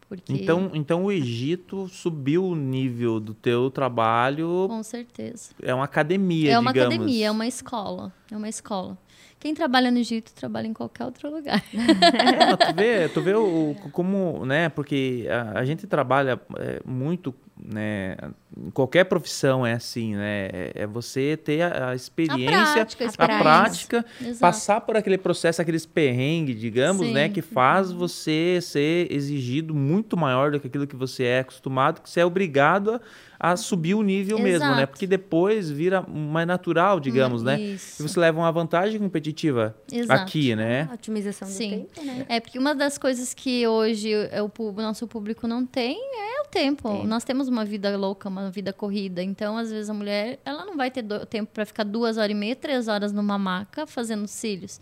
[0.08, 5.50] Porque, Então, então o Egito subiu o nível do teu trabalho, com certeza.
[5.62, 6.94] é uma academia, É uma digamos.
[6.94, 8.12] academia, é uma escola.
[8.30, 8.98] É uma escola.
[9.40, 11.62] Quem trabalha no Egito trabalha em qualquer outro lugar.
[11.72, 14.68] Não, tu vê, tu vê o, o- como, né?
[14.70, 18.16] Porque a, a gente trabalha é, muito, né?
[18.56, 20.48] Em qualquer profissão é assim, né?
[20.52, 23.42] É, é você ter a, a experiência, prática, a a experiência.
[23.42, 24.38] prática, Exato.
[24.38, 27.12] passar por aquele processo, aqueles perrengues, digamos, Sim.
[27.12, 27.28] né?
[27.28, 32.10] Que faz você ser exigido muito maior do que aquilo que você é acostumado, que
[32.10, 33.00] você é obrigado
[33.38, 34.72] a, a subir o nível mesmo, né?
[34.78, 34.92] Exato.
[34.92, 37.60] Porque depois vira mais natural, digamos, né?
[37.60, 38.02] Isso.
[38.02, 40.22] E você leva uma vantagem competitiva Exato.
[40.22, 40.88] aqui, né?
[40.92, 41.70] Otimização do Sim.
[41.70, 42.26] tempo, né?
[42.28, 44.12] É porque uma das coisas que hoje
[44.58, 46.64] o, nosso público não tem é o tempo.
[46.64, 47.06] Tempo.
[47.06, 49.22] Nós temos uma vida louca, uma vida corrida.
[49.22, 52.30] Então, às vezes, a mulher ela não vai ter do- tempo para ficar duas horas
[52.30, 54.80] e meia, três horas numa maca fazendo cílios.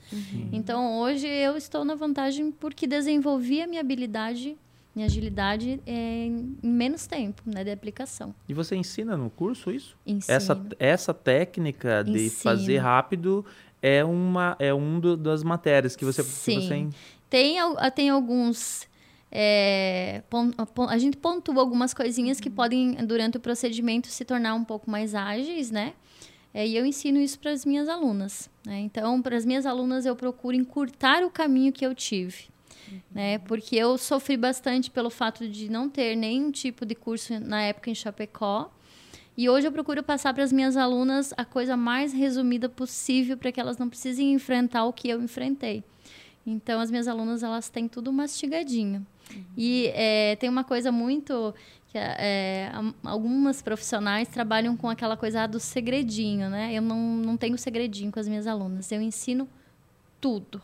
[0.53, 4.57] Então, hoje eu estou na vantagem porque desenvolvi a minha habilidade,
[4.95, 8.35] minha agilidade é, em menos tempo né, de aplicação.
[8.49, 9.97] E você ensina no curso isso?
[10.07, 10.37] Ensino.
[10.37, 12.31] Essa, essa técnica de Ensino.
[12.43, 13.45] fazer rápido
[13.81, 16.61] é uma é um do- das matérias que você, que Sim.
[16.61, 16.91] você en-
[17.31, 17.57] Tem,
[17.95, 18.87] tem alguns.
[19.35, 20.23] É,
[20.89, 25.15] a gente pontua algumas coisinhas que podem, durante o procedimento, se tornar um pouco mais
[25.15, 25.95] ágeis, né?
[26.53, 28.51] É, e eu ensino isso para as minhas alunas.
[28.67, 28.81] Né?
[28.81, 32.53] Então, para as minhas alunas, eu procuro encurtar o caminho que eu tive.
[33.11, 33.39] Né?
[33.39, 37.89] Porque eu sofri bastante pelo fato de não ter nenhum tipo de curso na época
[37.89, 38.71] em Chapecó.
[39.35, 43.51] E hoje eu procuro passar para as minhas alunas a coisa mais resumida possível para
[43.51, 45.83] que elas não precisem enfrentar o que eu enfrentei.
[46.47, 49.07] Então, as minhas alunas, elas têm tudo mastigadinho.
[49.57, 51.55] E é, tem uma coisa muito...
[51.89, 56.73] que é, am- algumas profissionais trabalham com aquela coisa ah, do segredinho, né?
[56.73, 58.91] Eu não, não tenho segredinho com as minhas alunas.
[58.91, 59.47] Eu ensino
[60.21, 60.61] tudo.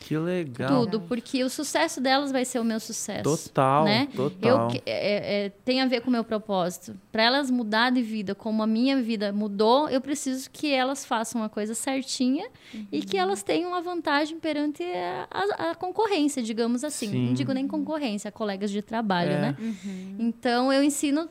[0.00, 0.68] Que legal.
[0.86, 3.24] Tudo, porque o sucesso delas vai ser o meu sucesso.
[3.24, 4.08] Total, né?
[4.14, 4.70] total.
[4.70, 6.94] Eu, é, é, tem a ver com o meu propósito.
[7.12, 11.42] Para elas mudar de vida como a minha vida mudou, eu preciso que elas façam
[11.42, 12.46] a coisa certinha
[12.92, 17.08] e que elas tenham uma vantagem perante a, a- a concorrência, digamos assim.
[17.10, 17.26] Sim.
[17.26, 19.40] Não digo nem concorrência, colegas de trabalho, É.
[19.40, 19.56] né?
[20.18, 21.28] Então, eu ensino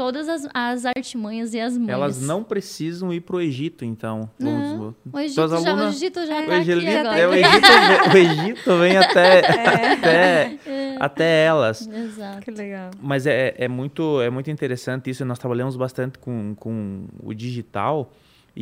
[0.00, 1.90] todas as, as artimanhas e as manhas.
[1.90, 4.30] Elas não precisam ir pro Egito, então.
[4.40, 4.94] Vamos- Não.
[5.12, 7.18] O Egito, já, o Egito já O tá aqui Egito, agora.
[7.18, 9.92] é, o, Egito vem, o Egito vem até, É.
[9.92, 10.58] até,
[10.98, 11.86] até elas.
[11.86, 12.40] Exato.
[12.40, 12.90] Que legal.
[12.98, 15.22] Mas é, é, muito, é muito interessante isso.
[15.26, 18.10] Nós trabalhamos bastante com, com o digital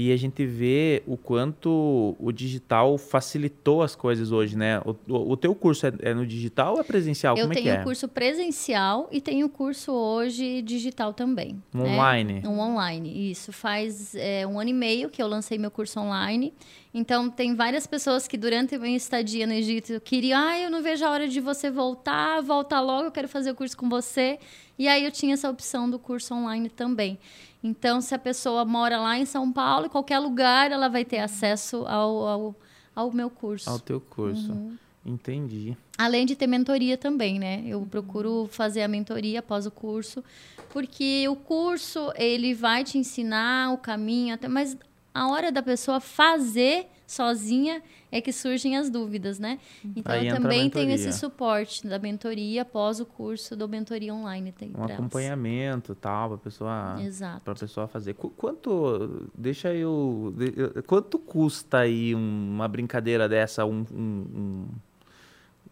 [0.00, 4.78] E a gente vê o quanto o digital facilitou as coisas hoje, né?
[4.84, 7.36] O, o, o teu curso é, é, no digital ou é presencial?
[7.36, 7.82] Eu Como tenho é que é?
[7.82, 11.60] curso presencial e tenho curso hoje digital também.
[11.74, 11.90] Um né?
[11.90, 12.42] online?
[12.46, 13.52] Um online, isso.
[13.52, 16.54] Faz é, um ano e meio que eu lancei meu curso online.
[16.94, 20.80] Então, tem várias pessoas que durante a minha estadia no Egito queriam, ah, eu não
[20.80, 24.38] vejo a hora de você voltar, volta logo, eu quero fazer o curso com você.
[24.78, 27.18] E aí eu tinha essa opção do curso online também.
[27.62, 31.18] Então, se a pessoa mora lá em São Paulo, em qualquer lugar, ela vai ter
[31.18, 32.56] acesso ao, ao,
[32.94, 33.68] ao meu curso.
[33.68, 34.52] Ao teu curso.
[34.52, 34.76] Uhum.
[35.04, 35.76] Entendi.
[35.96, 37.64] Além de ter mentoria também, né?
[37.66, 40.22] Eu procuro fazer a mentoria após o curso,
[40.68, 44.76] porque o curso ele vai te ensinar o caminho, até, mas
[45.14, 49.58] a hora da pessoa fazer sozinha é que surgem as dúvidas, né?
[49.96, 54.52] Então Aí eu também tenho esse suporte da mentoria após o curso do mentoria online.
[54.52, 54.94] Tem Um pra elas.
[54.94, 56.96] acompanhamento tal, pra pessoa.
[57.44, 58.14] Pra pessoa fazer.
[58.14, 59.26] Qu- Quanto.
[59.36, 60.32] Deixa eu.
[60.36, 63.64] de- eu- Quanto custa aí um- uma brincadeira dessa?
[63.64, 63.84] Um.
[63.92, 64.66] um,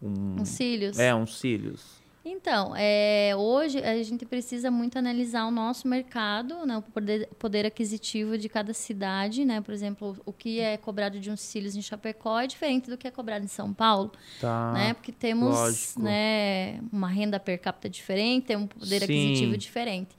[0.01, 0.97] um, um- Os cílios.
[0.99, 1.97] é, uns cílios.
[2.29, 7.65] Então, é, hoje a gente precisa muito analisar o nosso mercado, né, o poder, poder
[7.65, 9.61] aquisitivo de cada cidade, né?
[9.61, 13.07] Por exemplo, o que é cobrado de uns cílios em Chapecó é diferente do que
[13.07, 14.11] é cobrado em São Paulo,
[14.41, 14.73] Tá.
[14.73, 14.93] né?
[14.93, 16.01] Porque temos, lógico.
[16.01, 19.05] né, uma renda per capita diferente, tem um poder Sim.
[19.05, 20.09] aquisitivo diferente.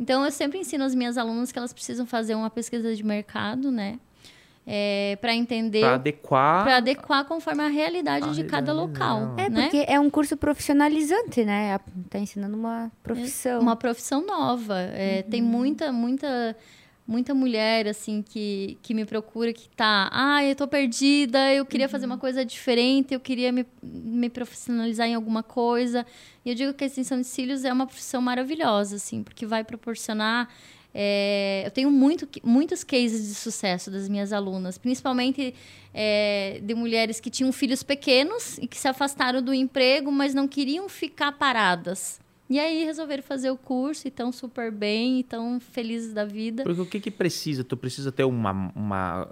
[0.00, 3.70] Então, eu sempre ensino as minhas alunas que elas precisam fazer uma pesquisa de mercado,
[3.70, 4.00] né?
[5.20, 6.64] Para entender, Pra adequar.
[6.64, 9.34] para adequar conforme a realidade A de cada local.
[9.36, 9.62] É, né?
[9.62, 11.78] porque é um curso profissionalizante, né?
[12.08, 13.60] Tá ensinando uma profissão.
[13.60, 14.78] Uma profissão nova.
[14.78, 16.56] É, Tem muita, muita,
[17.06, 20.08] muita mulher, assim, que, que me procura que tá...
[20.12, 25.08] Ah, eu tô perdida, eu queria fazer uma coisa diferente, eu queria me, me profissionalizar
[25.08, 26.06] em alguma coisa.
[26.44, 29.64] E eu digo que a extensão de cílios é uma profissão maravilhosa, assim, porque vai
[29.64, 30.48] proporcionar...
[30.94, 35.54] é, eu tenho muito, muitos cases de sucesso das minhas alunas, principalmente
[35.94, 40.46] é, de mulheres que tinham filhos pequenos e que se afastaram do emprego, mas não
[40.46, 42.20] queriam ficar paradas.
[42.50, 46.64] E aí resolveram fazer o curso e estão super bem, estão felizes da vida.
[46.64, 47.64] Porque o que que precisa?
[47.64, 49.28] Tu precisa ter uma, uma,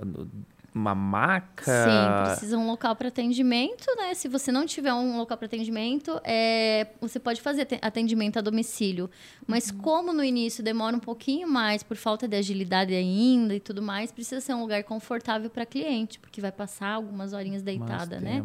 [0.74, 1.64] uma maca?
[1.64, 4.14] Sim, precisa um local para atendimento, né?
[4.14, 8.40] Se você não tiver um local para atendimento, é, você pode fazer te- atendimento a
[8.40, 9.11] domicílio.
[9.46, 13.83] Mas como no início demora um pouquinho mais, por falta de agilidade ainda e tudo
[13.83, 18.44] mais, precisa ser um lugar confortável para cliente, porque vai passar algumas horinhas deitada, né?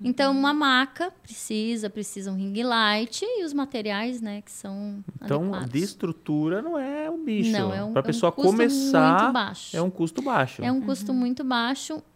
[0.00, 5.42] Então, uma maca precisa, precisa um ring light e os materiais, né, que são Então,
[5.42, 5.70] adequados.
[5.72, 7.50] de estrutura não é um bicho.
[7.50, 9.76] Não, é um, pra é um pessoa custo começar, muito baixo.
[9.76, 10.62] é um custo baixo.
[10.64, 11.65] É um custo muito baixo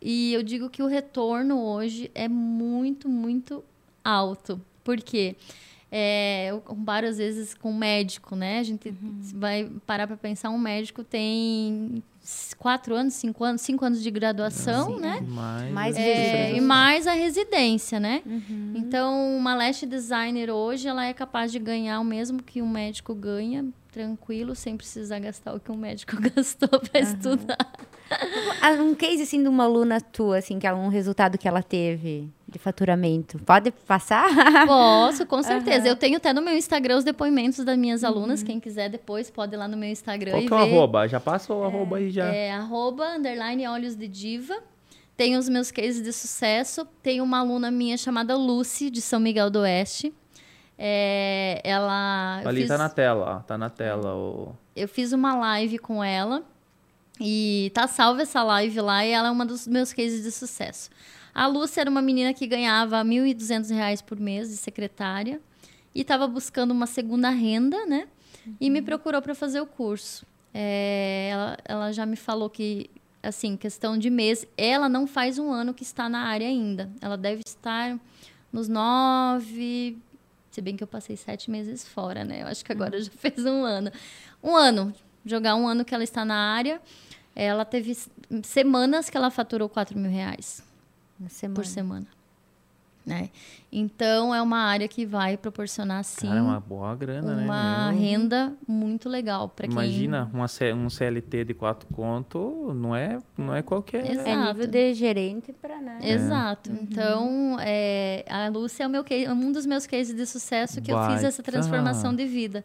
[0.01, 3.65] e eu digo que o retorno hoje é muito, muito
[4.05, 4.61] alto.
[4.85, 5.37] Por quê?
[5.93, 8.61] É, eu comparo às vezes com um médico, né?
[8.61, 8.95] A gente
[9.35, 12.03] vai parar para pensar, um médico tem
[12.59, 15.21] quatro anos, cinco anos, cinco anos de graduação, né?
[15.21, 18.23] Mais, Mais a É, e mais a residência, né?
[18.25, 18.75] Uhum.
[18.77, 23.13] Então, uma lash designer hoje, ela é capaz de ganhar o mesmo que um médico
[23.13, 27.59] ganha, tranquilo, sem precisar gastar o que um médico gastou para estudar.
[28.61, 31.62] Ah, Um case, assim, de uma aluna tua, assim, que é um resultado que ela
[31.62, 33.38] teve de faturamento.
[33.40, 34.29] Pode passar?
[34.66, 35.87] Posso, com certeza.
[35.87, 38.42] Eu tenho até no meu Instagram os depoimentos das minhas alunas.
[38.42, 41.07] Quem quiser depois pode ir lá no meu Instagram Qual e que é o arroba?
[41.07, 42.26] Já passa o arroba aí já.
[42.26, 44.57] É arroba, underline, olhos de diva.
[45.16, 46.85] Tem os meus cases de sucesso.
[47.03, 50.12] Tem uma aluna minha chamada Lucy, de São Miguel do Oeste.
[50.83, 52.40] É, ela...
[52.43, 53.38] Ali fiz- tá na tela, ó.
[53.40, 54.57] Tá na tela o...
[54.75, 56.43] eu fiz uma live com ela
[57.21, 60.88] e tá salva essa live lá e ela é uma dos meus cases de sucesso.
[61.35, 65.38] A Lúcia era uma menina que ganhava 1.200 reais por mês de secretária
[65.95, 68.09] e estava buscando uma segunda renda, né?
[68.59, 70.25] E me procurou para fazer o curso.
[70.55, 72.88] É, ela, ela já me falou que,
[73.23, 76.90] assim, questão de mês, ela não faz um ano que está na área ainda.
[77.03, 77.99] Ela deve estar
[78.51, 79.99] nos nove,
[80.51, 82.43] se bem que eu passei sete meses fora, né?
[82.43, 83.91] Eu acho que agora já fez um ano.
[84.43, 84.93] Um ano,
[85.25, 86.81] jogar um ano que ela está na área.
[87.35, 87.97] Ela teve
[88.43, 90.63] semanas que ela faturou 4 mil reais
[91.19, 91.55] Na semana.
[91.55, 92.07] por semana.
[93.11, 93.31] Né?
[93.73, 97.44] Então, é uma área que vai proporcionar, sim, Cara, é uma boa grana, né?
[97.44, 98.01] uma meu?
[98.01, 99.73] renda muito legal para quem...
[99.73, 100.46] Imagina uma
[100.77, 104.11] um CLT de quatro conto, não é, não é qualquer...
[104.11, 104.29] Exato.
[104.29, 105.99] É nível de gerente para, né?
[106.03, 106.70] Exato.
[106.83, 110.90] Então, é, a Lúcia é o meu case- um dos meus cases de sucesso que
[110.90, 111.53] eu fiz essa Baita.
[111.53, 112.64] transformação de vida.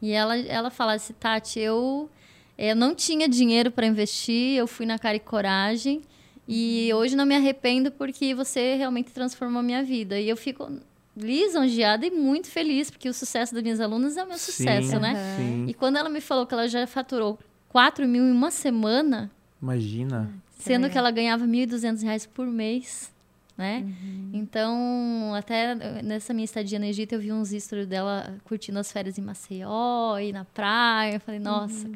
[0.00, 2.08] E ela, ela fala assim, Tati, eu,
[2.56, 6.00] eu não tinha dinheiro para investir, eu fui na cara e coragem.
[6.48, 10.18] E hoje não me arrependo porque você realmente transformou a minha vida.
[10.18, 10.70] E eu fico
[11.16, 14.98] lisonjeada e muito feliz, porque o sucesso das minhas alunas é o meu sucesso, Sim,
[14.98, 15.36] né?
[15.36, 15.66] Sim.
[15.66, 17.38] E quando ela me falou que ela já faturou
[17.70, 19.30] 4 mil em uma semana,
[19.60, 20.30] Imagina.
[20.58, 20.90] Sendo legal.
[20.90, 23.12] que ela ganhava 1.200 reais por mês,
[23.56, 23.84] né?
[23.84, 24.30] Uhum.
[24.34, 29.18] Então, até nessa minha estadia no Egito, eu vi uns stories dela curtindo as férias
[29.18, 31.14] em Maceió e na praia.
[31.14, 31.88] Eu falei, nossa,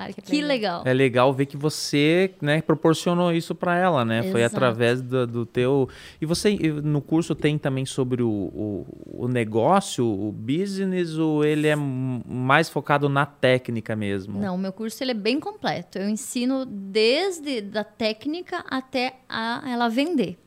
[0.00, 0.26] cara, que, Uhum.
[0.26, 0.82] Que legal.
[0.84, 4.22] É legal ver que você, né, proporcionou isso para ela, né?
[4.30, 4.56] Foi Exato.
[4.56, 5.88] através do, do teu.
[6.20, 8.86] E você no curso tem também sobre o, o,
[9.24, 14.40] o negócio, o business, ou ele é mais focado na técnica mesmo?
[14.40, 15.98] Não, o meu curso ele é bem completo.
[15.98, 20.38] Eu ensino desde da técnica até a ela vender.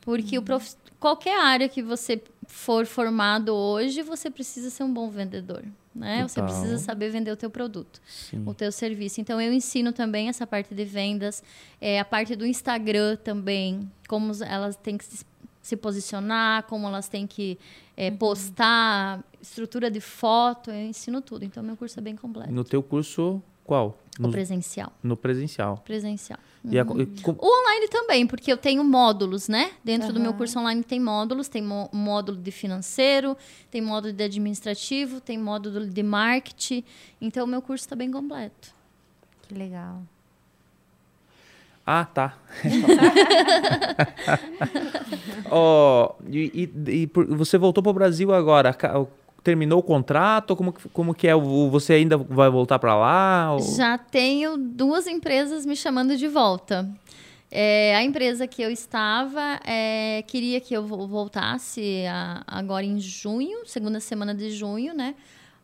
[0.00, 0.74] Porque o prof...
[0.98, 5.62] qualquer área que você for formado hoje, você precisa ser um bom vendedor,
[5.94, 6.26] né?
[6.26, 6.54] Você Total.
[6.54, 8.42] precisa saber vender o teu produto, Sim.
[8.46, 9.20] o teu serviço.
[9.20, 11.42] Então eu ensino também essa parte de vendas,
[11.80, 15.24] é, a parte do Instagram também, como elas têm que se,
[15.62, 17.58] se posicionar, como elas têm que
[17.96, 21.44] é, postar, estrutura de foto, eu ensino tudo.
[21.44, 22.52] Então meu curso é bem completo.
[22.52, 23.98] No teu curso, qual?
[24.18, 24.92] O No, presencial.
[25.02, 25.78] no presencial.
[25.84, 26.38] Presencial.
[26.70, 29.70] E a- e com- O online também, porque eu tenho módulos, né?
[29.84, 33.36] Dentro do meu curso online tem módulos, tem mo- módulo de financeiro,
[33.70, 36.84] tem módulo de administrativo, tem módulo de marketing.
[37.20, 38.74] Então, o meu curso está bem completo.
[39.42, 40.02] Que legal.
[41.86, 42.36] Ah, tá.
[45.50, 48.76] Ó, e, e- e por- você voltou para o Brasil agora?
[49.42, 50.54] Terminou o contrato?
[50.56, 51.34] Como, que- como que é?
[51.34, 53.52] O- Você ainda vai voltar para lá?
[53.54, 56.88] ou- Já tenho duas empresas me chamando de volta.
[57.50, 63.00] É, a empresa que eu estava é, queria que eu vo- voltasse a- agora em
[63.00, 65.14] junho, segunda semana de junho, né?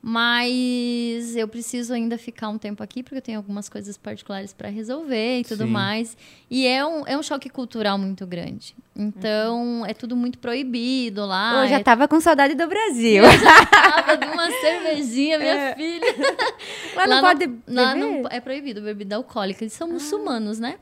[0.02, 4.68] Mas eu preciso ainda ficar um tempo aqui, porque eu tenho algumas coisas particulares para
[4.68, 5.70] resolver e tudo Sim.
[5.70, 6.16] mais.
[6.50, 8.74] E é um, é um choque cultural muito grande.
[8.96, 11.64] Então, é tudo muito proibido lá.
[11.64, 13.24] eu já é tava com saudade do Brasil.
[13.70, 16.14] tava de uma cervejinha, minha filha.
[16.94, 18.00] Lá não pode lá beber?
[18.00, 19.64] não- é proibido bebida alcoólica.
[19.64, 20.76] Eles são muçulmanos, né?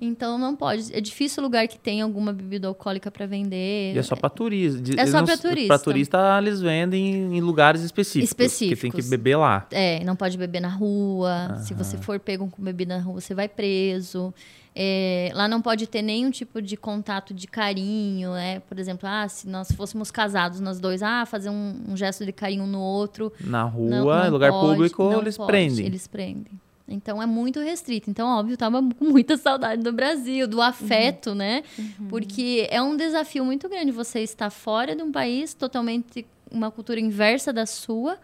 [0.00, 0.94] Então não pode.
[0.94, 3.92] É difícil lugar que tem alguma bebida alcoólica para vender.
[3.94, 4.80] E é só para turista.
[4.96, 5.66] É só pra turista.
[5.68, 8.30] Para turista, eles vendem em lugares específicos.
[8.30, 9.10] Que tem que Específicos.
[9.10, 9.66] beber lá.
[9.72, 11.58] É, não pode beber na rua.
[11.66, 14.32] Se você for pego com bebida na rua, você vai preso.
[14.80, 18.60] É, lá não pode ter nenhum tipo de contato de carinho, né?
[18.60, 22.30] Por exemplo, ah, se nós fôssemos casados, nós dois, ah, fazer um, um gesto de
[22.32, 23.32] carinho no outro.
[23.40, 25.84] Na rua, Não- não em lugar pode, público, não eles pode, prendem.
[25.84, 26.52] Eles prendem.
[26.86, 28.08] Então é muito restrito.
[28.08, 31.64] Então, óbvio, eu tava com muita saudade do Brasil, do afeto, né?
[32.08, 36.98] Porque é um desafio muito grande você estar fora de um país totalmente uma cultura
[37.00, 38.16] inversa da sua,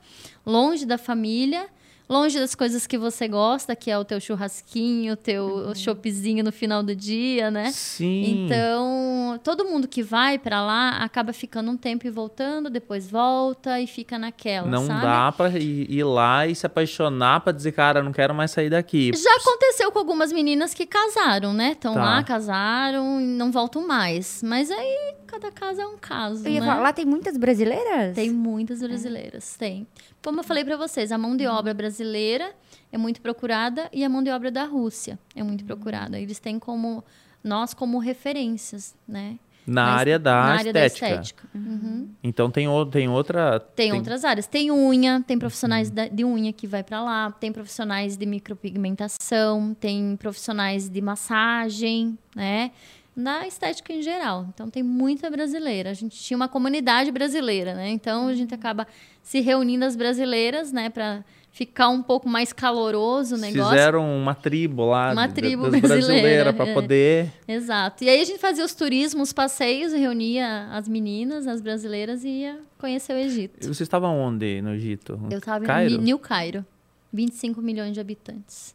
[0.47, 1.67] longe da família,
[2.09, 6.53] longe das coisas que você gosta, que é o teu churrasquinho, o teu choppzinho no
[6.53, 7.71] final do dia, né?
[7.73, 8.45] Sim.
[8.47, 13.81] Então, todo mundo que vai pra lá acaba ficando um tempo e voltando, depois volta
[13.81, 15.03] e fica naquela, não sabe?
[15.03, 18.71] dá pra ir, ir lá e se apaixonar pra dizer, cara, não quero mais sair
[18.71, 19.11] daqui.
[19.15, 21.73] Já aconteceu com algumas meninas que casaram, né?
[21.73, 22.05] Estão Tá.
[22.05, 24.43] lá, casaram e não voltam mais.
[24.45, 26.67] Mas aí, cada caso é um caso, Eu ia né?
[26.67, 28.15] falar, lá tem muitas brasileiras?
[28.15, 29.87] Tem muitas brasileiras, tem.
[30.23, 32.53] Como eu falei pra vocês, a mão de obra brasileira
[32.93, 36.19] é muito procurada e a mão de obra da Rússia é muito procurada.
[36.19, 37.03] Eles têm como
[37.43, 39.39] nós como referências, né?
[39.67, 41.21] Na Mas- área da na área da estética.
[41.23, 41.49] estética.
[41.55, 42.09] Uhum.
[42.23, 43.59] Então tem, o- tem outra.
[43.59, 44.47] Tem, outras áreas.
[44.47, 46.15] Tem unha, tem profissionais Uhum.
[46.15, 52.71] de unha que vai para lá, tem profissionais de micropigmentação, tem profissionais de massagem, né?
[53.17, 54.47] Na estética em geral.
[54.53, 55.91] Então tem muita brasileira.
[55.91, 57.91] A gente tinha uma comunidade brasileira, né?
[57.91, 58.59] Então a gente Uhum.
[58.59, 58.87] acaba
[59.23, 63.71] se reunindo as brasileiras, né, para ficar um pouco mais caloroso o negócio.
[63.71, 65.13] Fizeram uma tribo lá.
[65.13, 66.75] Uma tribo brasileira, brasileiras pra é.
[66.75, 67.33] poder.
[67.47, 68.03] Exato.
[68.03, 72.29] E aí a gente fazia os turismos, os passeios, reunia as meninas, as brasileiras e
[72.29, 73.65] ia conhecer o Egito.
[73.65, 75.19] E Você estava onde no Egito?
[75.31, 76.67] Eu estava em New Cairo.
[77.13, 78.75] 25 milhões de habitantes.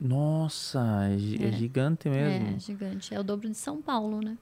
[0.00, 1.52] Nossa, é, é É.
[1.52, 2.56] gigante mesmo.
[2.56, 3.14] É, gigante.
[3.14, 4.36] É o dobro de São Paulo, né?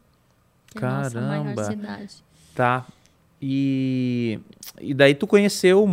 [0.70, 1.54] Que é a nossa Caramba.
[1.54, 2.14] maior cidade.
[2.54, 2.86] Tá.
[3.46, 4.40] E,
[4.80, 5.86] e daí tu conheceu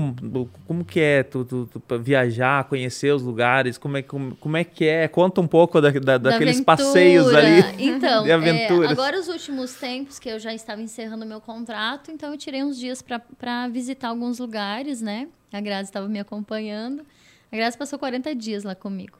[0.66, 4.64] como que é tu, tu- tu viajar, conhecer os lugares, como é, como, como é
[4.64, 5.07] que é?
[5.09, 6.78] Conta um pouco da, da- Da daqueles aventura.
[6.78, 7.62] passeios ali.
[7.89, 8.91] Então, de é, aventuras.
[8.91, 12.78] agora os últimos tempos que eu já estava encerrando meu contrato, então eu tirei uns
[12.80, 15.28] dias para visitar alguns lugares, né?
[15.51, 17.03] A Grazi estava me acompanhando.
[17.52, 19.18] A Grazi passou 40 dias lá comigo.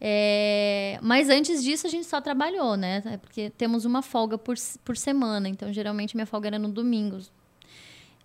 [0.00, 3.02] É, mas antes disso a gente só trabalhou, né?
[3.06, 7.18] É Porque temos uma folga por, por semana, então geralmente minha folga era no domingo.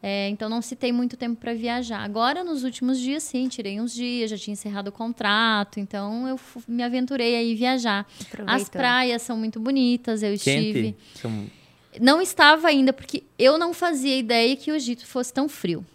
[0.04, 2.00] É, então não se tem muito tempo para viajar.
[2.00, 6.40] Agora, nos últimos dias, sim, tirei uns dias, já tinha encerrado o contrato, então eu
[6.68, 8.08] me aventurei aí viajar.
[8.48, 10.96] As praias são muito bonitas, eu estive.
[11.22, 11.52] Quente.
[12.00, 15.86] Não estava ainda, porque eu não fazia ideia que o Egito fosse tão frio.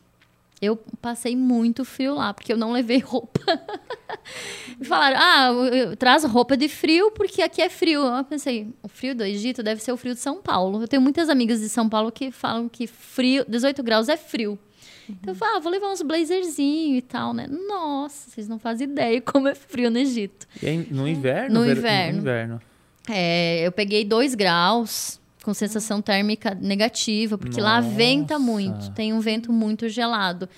[0.61, 3.41] Eu passei muito frio lá, porque eu não levei roupa.
[4.79, 8.03] Me falaram, ah, eu, eu, traz roupa de frio, porque aqui é frio.
[8.03, 10.83] Eu pensei, o frio do Egito deve ser o frio de São Paulo.
[10.83, 14.59] Eu tenho muitas amigas de São Paulo que falam que frio, 18 graus é frio.
[15.09, 15.17] Uhum.
[15.21, 17.47] Então eu falo, ah, vou levar uns blazerzinhos e tal, né?
[17.47, 20.47] Nossa, vocês não fazem ideia como é frio no Egito.
[20.63, 21.61] E aí, no inverno?
[21.61, 22.13] No inverno.
[22.15, 22.63] No inverno.
[23.09, 27.75] É, eu peguei 2 graus com sensação térmica negativa, porque Nossa.
[27.75, 30.49] lá venta muito, tem um vento muito gelado.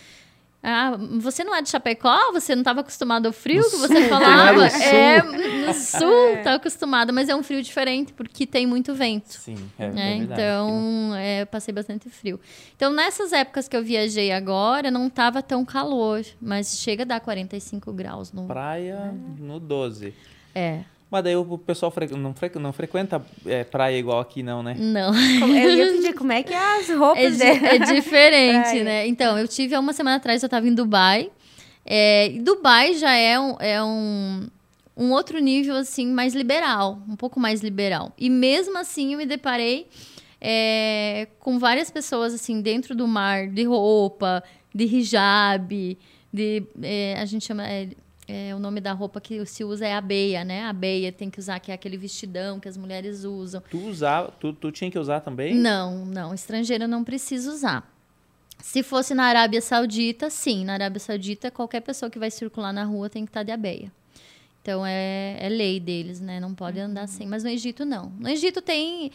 [0.62, 2.32] Ah, você não é de Chapecó?
[2.32, 4.66] Você não estava acostumado ao frio no que você sul, falava?
[4.66, 9.28] É, no sul está acostumado, mas é um frio diferente, porque tem muito vento.
[9.28, 12.41] Sim, é, é, é Então, é, passei bastante frio.
[12.74, 17.20] Então, nessas épocas que eu viajei agora, não estava tão calor, mas chega a dar
[17.20, 18.32] 45 graus.
[18.32, 18.47] No...
[18.47, 20.14] Praia no 12.
[20.55, 20.80] É.
[21.11, 22.06] Mas daí o pessoal fre...
[22.09, 22.50] não, fre...
[22.56, 24.74] não frequenta é, praia igual aqui, não, né?
[24.78, 25.14] Não.
[25.14, 29.06] Eu ia pedir como é que é as roupas é, di é diferente, né?
[29.06, 31.30] Então, eu tive há uma semana atrás, eu estava em Dubai.
[31.84, 34.48] É, Dubai já é um, é um,
[34.94, 37.00] um outro nível, assim, mais liberal.
[37.09, 38.12] Um pouco mais liberal.
[38.18, 39.86] E mesmo assim, eu me deparei
[40.38, 44.42] é, com várias pessoas, assim, dentro do mar, de roupa,
[44.74, 45.98] de hijab,
[46.30, 46.62] de...
[46.82, 47.64] É, a gente chama...
[48.30, 50.66] É, o nome da roupa que se usa é abeia, né?
[50.66, 53.62] Abeia tem que usar, que é aquele vestidão que as mulheres usam.
[53.70, 55.54] Tu usava, tu, tu tinha que usar também?
[55.54, 56.34] Não, não.
[56.34, 57.90] Estrangeiro não precisa usar.
[58.58, 60.62] Se fosse na Arábia Saudita, sim.
[60.62, 63.90] Na Arábia Saudita, qualquer pessoa que vai circular na rua tem que estar de abeia.
[64.60, 66.38] Então é, é lei deles, né?
[66.38, 67.24] Não pode andar assim.
[67.24, 68.12] Mas no Egito, não.
[68.18, 69.10] No Egito tem.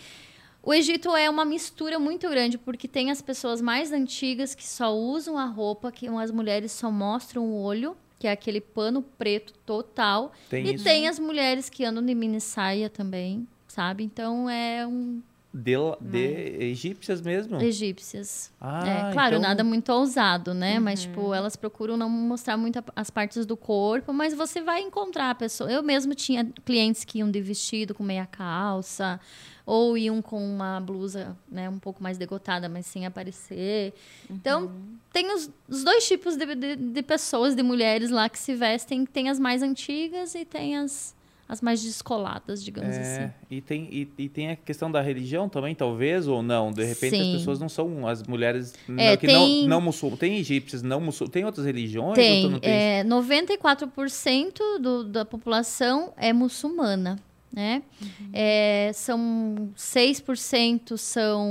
[0.64, 4.91] O Egito é uma mistura muito grande, porque tem as pessoas mais antigas que só
[4.91, 9.52] usam a roupa, que as mulheres só mostram o olho que é aquele pano preto
[9.66, 10.32] total.
[10.50, 10.84] Tem e isso.
[10.86, 14.02] tem as mulheres que andam de mini saia também, sabe?
[14.02, 15.22] Então é um.
[15.54, 17.62] De, de egípcias mesmo?
[17.62, 18.51] Egípcias.
[18.60, 19.47] Ah, é, claro, então...
[19.47, 20.78] nada muito ousado, né?
[20.78, 20.84] Uhum.
[20.84, 25.30] Mas, tipo, elas procuram não mostrar muito as partes do corpo, mas você vai encontrar
[25.30, 25.72] a pessoa.
[25.72, 29.20] Eu mesmo tinha clientes que iam de vestido com meia calça,
[29.64, 33.93] ou iam com uma blusa né, um pouco mais degotada, mas sem aparecer.
[34.30, 34.66] Então, uhum.
[34.66, 38.56] Então, tem os, os dois tipos de, de, de, pessoas, de mulheres lá que se
[38.56, 39.06] vestem.
[39.06, 41.16] Tem as mais antigas e tem as,
[41.54, 43.34] as mais descoladas, digamos é, assim.
[43.49, 46.72] E tem, e, e, tem a questão da religião também, talvez, ou não?
[46.72, 47.32] De repente Sim.
[47.32, 50.20] as pessoas não são as mulheres é, não, que tem, não, não muçulmanas.
[50.20, 51.34] Tem egípcias, não muçulmanas.
[51.34, 52.16] Tem outras religiões?
[52.16, 52.60] Tem.
[52.60, 52.72] tem?
[52.72, 57.20] É, 94% do, da população é muçulmana
[57.54, 57.84] né?
[58.01, 58.30] Uhum.
[58.34, 61.47] É, são 6% são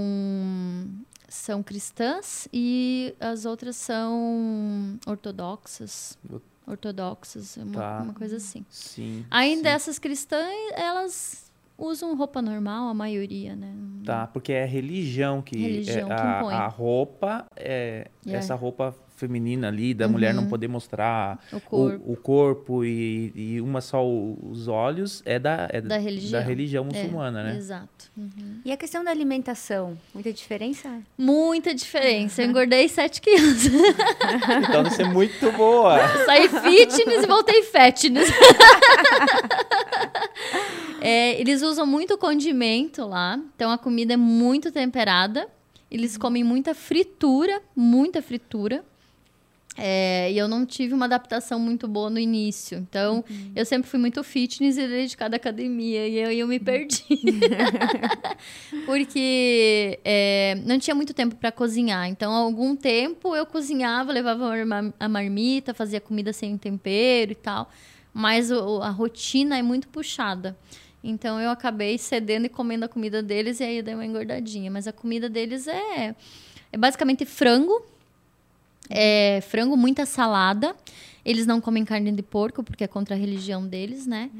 [1.28, 6.18] são cristãs e as outras são ortodoxas.
[6.66, 8.00] Ortodoxas, uma, tá.
[8.02, 8.64] uma coisa assim.
[8.68, 9.26] Sim.
[9.30, 9.74] Ainda sim.
[9.74, 13.74] essas cristãs, elas usam roupa normal, a maioria, né?
[14.04, 18.38] Tá, porque é religião que, religião é, que a, a, roupa é yeah.
[18.38, 20.12] essa roupa feminina ali, da uhum.
[20.12, 25.22] mulher não poder mostrar o corpo, o, o corpo e, e, uma só os olhos,
[25.24, 26.32] é da, é da, religião.
[26.32, 27.56] da religião muçulmana, é, né?
[27.56, 28.10] Exato.
[28.16, 28.60] Uhum.
[28.64, 31.00] E a questão da alimentação, muita diferença?
[31.16, 32.42] Muita diferença.
[32.42, 33.66] Eu engordei 7 quilos.
[34.68, 35.98] então deve ser muito boa.
[36.26, 38.28] Saí fitness e voltei fatness.
[41.00, 45.48] é, eles usam muito condimento lá, então a comida é muito temperada.
[45.92, 48.82] Eles comem muita fritura, muita fritura.
[49.76, 52.76] É, e eu não tive uma adaptação muito boa no início.
[52.78, 53.52] Então, uhum.
[53.56, 56.06] eu sempre fui muito fitness e dedicada à academia.
[56.06, 57.02] E eu, eu me perdi.
[58.84, 62.06] Porque é, não tinha muito tempo para cozinhar.
[62.08, 64.52] Então, algum tempo eu cozinhava, levava
[65.00, 67.70] a marmita, fazia comida sem tempero e tal.
[68.12, 70.56] Mas o, a rotina é muito puxada.
[71.02, 73.58] Então, eu acabei cedendo e comendo a comida deles.
[73.58, 74.70] E aí, eu dei uma engordadinha.
[74.70, 76.14] Mas a comida deles é,
[76.70, 77.90] é basicamente frango
[78.94, 80.74] é, frango, muita salada.
[81.24, 84.30] Eles não comem carne de porco, porque é contra a religião deles, né?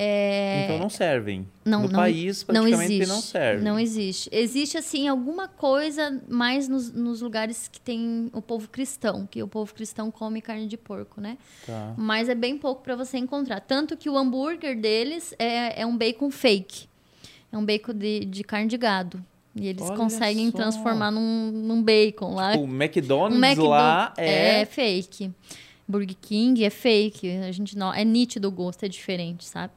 [0.00, 0.64] É...
[0.64, 1.44] Então não servem.
[1.64, 3.64] Não, no não, país, praticamente, não, existe, não serve.
[3.64, 4.30] Não existe.
[4.32, 9.48] Existe, assim, alguma coisa mais nos, nos, lugares que tem o povo cristão, que o
[9.48, 11.36] povo cristão come carne de porco, né?
[11.66, 11.94] Tá.
[11.96, 13.60] Mas é bem pouco para você encontrar.
[13.60, 16.86] Tanto que o hambúrguer deles é, é um bacon fake.
[17.50, 19.24] É um bacon de, de carne de gado.
[19.60, 20.58] E eles Olha conseguem só.
[20.58, 22.52] transformar num, num bacon lá.
[22.52, 24.60] Tipo, o McDonald's, um McDonald's lá é...
[24.60, 25.30] é fake.
[25.86, 27.28] Burger King é fake.
[27.38, 27.92] A gente não...
[27.92, 29.72] É nítido o gosto, é diferente, sabe?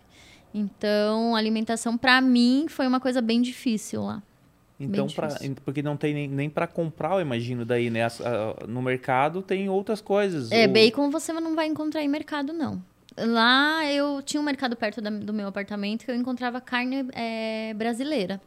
[0.54, 4.22] Então, alimentação para mim foi uma coisa bem difícil lá.
[4.80, 5.30] Então, pra,
[5.64, 8.08] porque não tem nem, nem para comprar, eu imagino, daí, né?
[8.68, 10.52] No mercado tem outras coisas.
[10.52, 10.74] É, ou...
[10.74, 12.82] bacon você não vai encontrar em mercado, não.
[13.18, 17.74] Lá eu tinha um mercado perto da, do meu apartamento que eu encontrava carne é,
[17.76, 18.42] brasileira.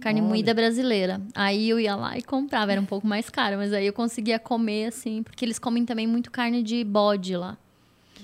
[0.00, 0.28] Carne Olha.
[0.28, 1.20] moída brasileira.
[1.34, 4.38] Aí eu ia lá e comprava, era um pouco mais caro, mas aí eu conseguia
[4.38, 7.56] comer assim, porque eles comem também muito carne de bode lá.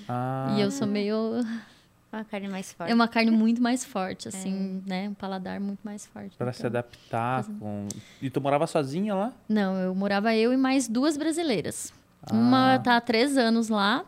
[0.09, 1.17] Ah, E eu sou meio.
[2.13, 2.91] Uma carne mais forte.
[2.91, 5.09] É uma carne muito mais forte, assim, né?
[5.09, 6.37] Um paladar muito mais forte.
[6.37, 6.69] para se então.
[6.71, 7.87] adaptar com...
[8.21, 9.33] E tu morava sozinha lá?
[9.49, 11.93] Não, eu morava eu e mais duas brasileiras.
[12.23, 12.35] Ah.
[12.35, 14.05] Uma tá há três anos lá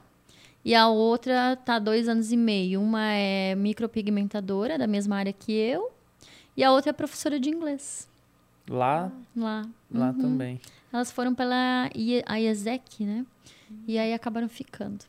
[0.65, 2.81] e a outra tá há dois anos e meio.
[2.83, 5.93] Uma é micropigmentadora, da mesma área que eu,
[6.57, 8.09] e a outra é professora de inglês
[8.69, 9.63] Lá, lá.
[9.91, 10.19] lá Uhum.
[10.21, 10.61] também.
[10.93, 13.27] Elas foram pela I- a IESEC, né?
[13.89, 15.05] E aí acabaram ficando.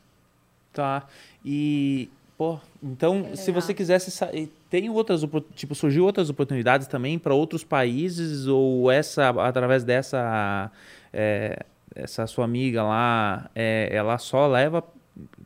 [0.72, 1.06] Tá.
[1.44, 4.10] E, pô, então, se você quisesse.
[4.10, 5.20] sa- e Tem outras.
[5.54, 8.48] Tipo, surgiu outras oportunidades também para outros países?
[8.48, 10.68] Ou essa, através dessa.
[11.12, 11.64] é,
[11.94, 14.82] essa sua amiga lá, é, ela só leva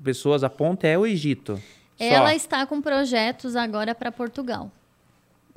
[0.03, 1.57] pessoas a ponta é o Egito?
[1.99, 2.05] Só.
[2.05, 4.71] Ela está com projetos agora para Portugal.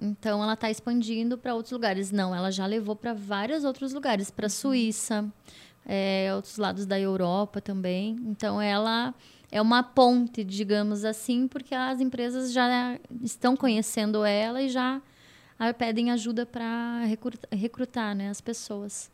[0.02, 2.12] Então ela está expandindo para outros lugares.
[2.12, 5.32] Não, ela já levou para vários outros lugares, para Suíça,
[5.86, 8.20] é, outros lados da Europa também.
[8.26, 9.14] Então ela
[9.52, 15.02] é uma ponte, digamos assim, porque as empresas já estão conhecendo ela e já
[15.78, 19.12] pedem ajuda para recrutar, recrutar né, as pessoas.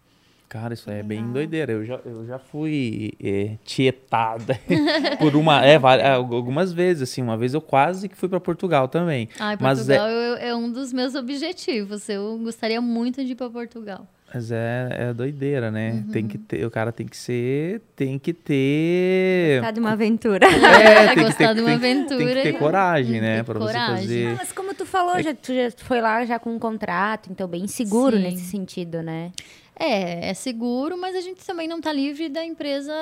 [0.49, 1.73] Cara, isso é bem doideira.
[1.73, 4.57] Eu já, eu já fui é, tietada
[5.19, 5.65] por uma.
[5.65, 7.21] É, vari- algumas vezes, assim.
[7.21, 9.27] Uma vez eu quase que fui para Portugal também.
[9.37, 10.47] Ah, Mas Portugal é...
[10.49, 12.07] é um dos meus objetivos.
[12.07, 14.07] Eu gostaria muito de ir para Portugal.
[14.33, 15.91] Mas é, é doideira, né?
[16.05, 16.11] Uhum.
[16.11, 19.61] Tem que ter, o cara tem que ser, tem que ter.
[19.61, 20.45] Tá de uma aventura.
[20.51, 23.43] É, tem que gostar ter, de uma tem, que- Tem que aventura ter coragem, né?
[23.43, 23.97] Pra você coragem.
[24.01, 24.25] fazer.
[24.29, 27.47] Não, mas como tu falou, já, tu já foi lá já com um contrato, então
[27.47, 28.23] bem seguro Sim.
[28.23, 29.31] nesse sentido, né?
[29.79, 32.93] É, é seguro, mas a gente também não tá livre da empresa,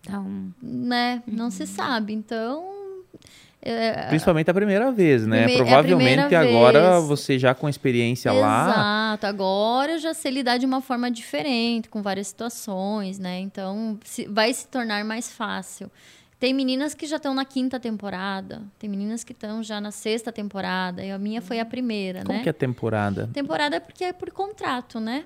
[0.00, 1.22] Então, né?
[1.26, 1.50] Não Uhum.
[1.50, 2.12] se sabe.
[2.12, 2.64] Então.
[3.60, 5.44] é, Principalmente a primeira vez, né?
[5.52, 7.04] É Provavelmente primeira agora vez.
[7.08, 8.68] você já com experiência lá.
[8.70, 9.26] Exato.
[9.26, 13.40] Agora eu já sei lidar de uma forma diferente, com várias situações, né?
[13.40, 15.90] Então se- vai se tornar mais fácil.
[16.38, 20.30] Tem meninas que já estão na quinta temporada, tem meninas que estão já na sexta
[20.30, 22.42] temporada, e a minha foi a primeira, Como né?
[22.44, 23.28] que é temporada?
[23.32, 25.24] Temporada é porque é por contrato, né?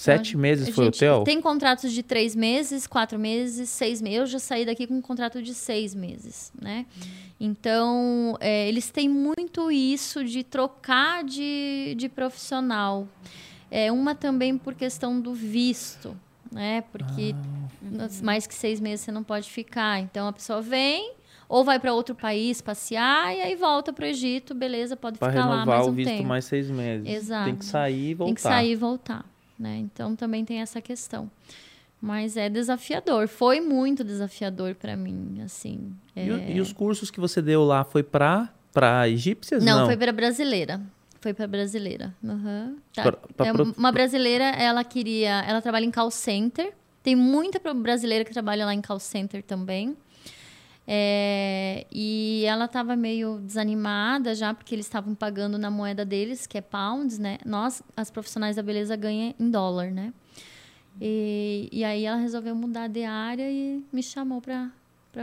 [0.00, 1.22] Sete meses foi o gente teu?
[1.24, 4.18] Tem contratos de três meses, quatro meses, seis meses.
[4.18, 6.86] Eu já saí daqui com um contrato de seis meses, né?
[7.40, 13.06] Então, é, eles têm muito isso de trocar de, de profissional.
[13.70, 16.16] É, uma também por questão do visto,
[16.50, 16.82] né?
[16.92, 17.34] Porque
[17.82, 20.00] nas- mais que seis meses você não pode ficar.
[20.00, 21.12] Então, a pessoa vem
[21.48, 25.30] ou vai para outro país passear e aí volta para o Egito, beleza, pode Para
[25.32, 26.24] ficar lá renovar mais um o visto tempo.
[26.28, 27.08] mais seis meses.
[27.08, 27.44] Exato.
[27.46, 28.26] Tem que sair e voltar.
[28.26, 29.24] Tem que sair e voltar,
[29.58, 29.76] né?
[29.78, 31.30] Então também tem essa questão.
[32.00, 35.92] Mas é desafiador, foi muito desafiador para mim, assim.
[36.14, 39.64] E, É, e os cursos que você deu lá foi para para egípcias?
[39.64, 40.80] Não, Não, foi para brasileira.
[41.20, 42.14] Foi para brasileira.
[42.22, 42.76] Uhum.
[42.94, 43.02] Tá.
[43.02, 46.72] Pra- pra É uma brasileira, ela queria, ela trabalha em call center.
[47.02, 49.96] Tem muita brasileira que trabalha lá em call center também.
[50.90, 56.56] É, e ela estava meio desanimada já, porque eles estavam pagando na moeda deles, que
[56.56, 57.36] é pounds, né?
[57.44, 60.14] Nós, as profissionais da beleza, ganham em dólar, né?
[60.98, 64.70] E, e aí ela resolveu mudar de área e me chamou para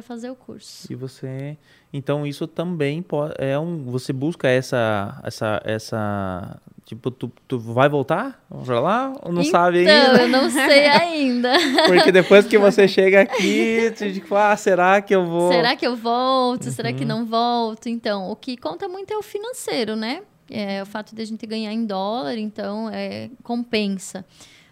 [0.04, 0.86] fazer o curso.
[0.88, 1.58] E você,
[1.92, 3.04] então isso também
[3.40, 9.32] é um, você busca essa, essa, essa, tipo, tu, tu vai voltar pra lá ou
[9.34, 10.22] não sabe Então, ainda?
[10.22, 11.54] eu não sei ainda.
[11.88, 15.52] Porque depois que você chega aqui, tu diz, ah, será que eu vou?
[15.52, 16.70] Será que eu volto?
[16.72, 16.96] Será Uhum.
[16.96, 17.88] que não volto?
[17.90, 20.22] Então, o que conta muito é o financeiro, né?
[20.50, 24.24] É o fato de a gente ganhar em dólar, então é, compensa.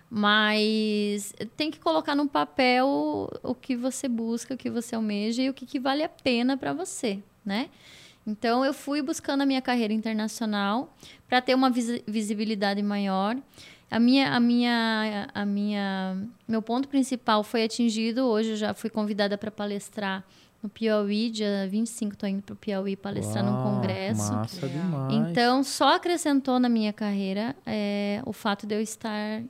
[0.07, 5.49] Mas tem que colocar no papel o que você busca, o que você almeja e
[5.49, 7.69] o que, que vale a pena para você, né?
[8.25, 10.93] Então, eu fui buscando a minha carreira internacional
[11.27, 13.35] para ter uma visi- visibilidade maior.
[13.91, 16.17] A minha, a minha, a minha,
[16.47, 18.23] meu ponto principal foi atingido.
[18.25, 20.23] Hoje eu já fui convidada para palestrar
[20.63, 24.31] no Piauí, dia 25 estou indo para o Piauí palestrar num congresso.
[24.33, 25.13] Massa demais.
[25.29, 29.43] Então, só acrescentou na minha carreira é, o fato de eu estar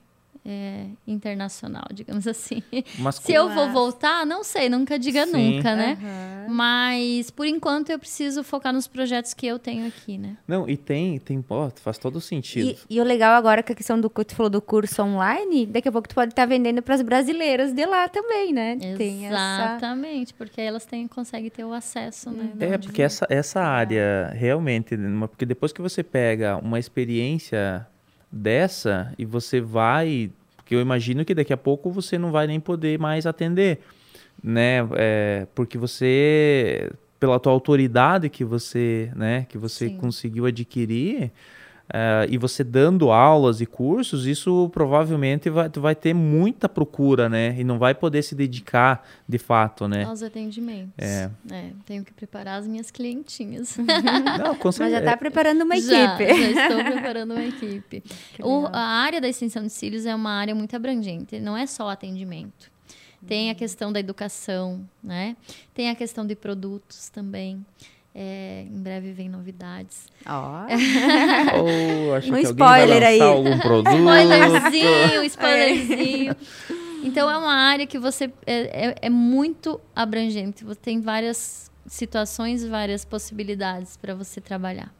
[0.45, 2.61] é, internacional, digamos assim.
[2.99, 5.55] Mas Se eu vou voltar, não sei, nunca diga Sim.
[5.55, 5.97] nunca, né?
[6.01, 6.53] aham.
[6.53, 10.37] Mas, por enquanto, eu preciso focar nos projetos que eu tenho aqui, né?
[10.45, 12.77] Não, e tem, tem, pô, faz todo sentido.
[12.89, 15.65] E, e o legal agora que a questão do que tu falou do curso online,
[15.65, 18.77] daqui a pouco tu pode estar vendendo para as brasileiras de lá também, né?
[18.97, 19.35] Tem essa...
[19.35, 22.51] Exatamente, porque aí elas têm, conseguem ter o acesso, né?
[22.59, 24.97] É, porque essa, essa área, realmente,
[25.29, 27.87] porque depois que você pega uma experiência
[28.33, 32.59] dessa e você vai, porque eu imagino que daqui a pouco você não vai nem
[32.59, 33.81] poder mais atender,
[34.43, 34.79] né?
[34.95, 39.97] É, porque você, pela tua autoridade que você, né, que você Sim.
[39.97, 41.31] conseguiu adquirir,
[41.89, 47.27] Uh, e você dando aulas e cursos, isso provavelmente vai, tu vai ter muita procura,
[47.27, 47.55] né?
[47.59, 50.05] E não vai poder se dedicar de fato, né?
[50.05, 50.93] Aos atendimentos.
[50.97, 51.29] É.
[51.51, 53.77] é tenho que preparar as minhas clientinhas.
[54.39, 54.83] não, com certeza.
[54.83, 55.91] Mas já está preparando uma equipe.
[55.91, 58.03] Já, já estou preparando uma equipe.
[58.41, 61.89] O, a área da extensão de cílios é uma área muito abrangente, não é só
[61.89, 62.71] atendimento.
[63.27, 65.35] Tem a questão da educação, né?
[65.73, 67.63] Tem a questão de produtos também.
[68.15, 70.07] É, em breve vem novidades.
[70.25, 70.65] Ó.
[71.55, 72.11] Oh.
[72.11, 73.21] oh, um spoiler aí.
[73.21, 73.95] Algum produto.
[73.95, 76.35] Spoilerzinho, spoilerzinho.
[77.03, 80.63] Então é uma área que você é, é, é, muito abrangente.
[80.63, 84.93] Você tem várias situações, várias possibilidades para você trabalhar.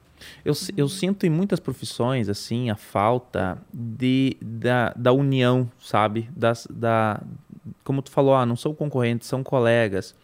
[0.43, 6.30] Eu, eu sinto em muitas profissões assim a falta de, da, da união, sabe?
[6.36, 7.22] Das, da,
[7.84, 10.16] como tu falou, ah, não são concorrentes, são colegas.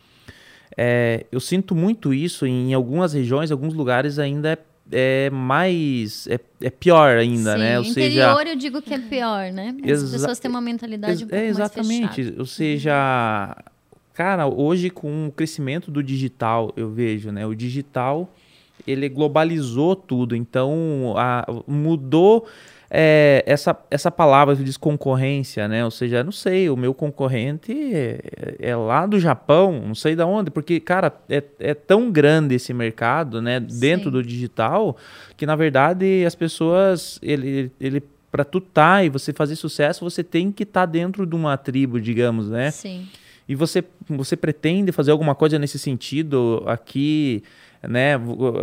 [0.78, 6.28] É, eu sinto muito isso em algumas regiões, alguns lugares ainda é, é mais.
[6.28, 7.80] É, é, pior ainda, Sim, né?
[7.80, 9.76] Ou interior seja, eu digo que é pior, né?
[9.84, 12.36] As pessoas têm uma mentalidade um pouco é, Exatamente.
[12.38, 13.56] Ou seja,
[14.14, 17.46] cara, hoje com o crescimento do digital, eu vejo, né?
[17.46, 18.34] O digital
[18.88, 22.48] ele globalizou tudo, então a, mudou
[22.90, 25.86] é, essa, essa palavra que diz concorrência, né?
[25.86, 28.20] Ou seja, não sei, o meu concorrente é,
[28.60, 32.74] é lá do Japão, não sei de onde, porque, cara, é, é tão grande esse
[32.74, 33.60] mercado, né?
[33.60, 34.12] Dentro Sim.
[34.12, 34.98] do digital,
[35.38, 40.24] que na verdade as pessoas, ele, ele para tu tá e você fazer sucesso, você
[40.24, 42.72] tem que estar tá dentro de uma tribo, digamos, né?
[42.72, 43.08] Sim.
[43.48, 47.44] E você, você pretende fazer alguma coisa nesse sentido aqui
[47.82, 48.14] né?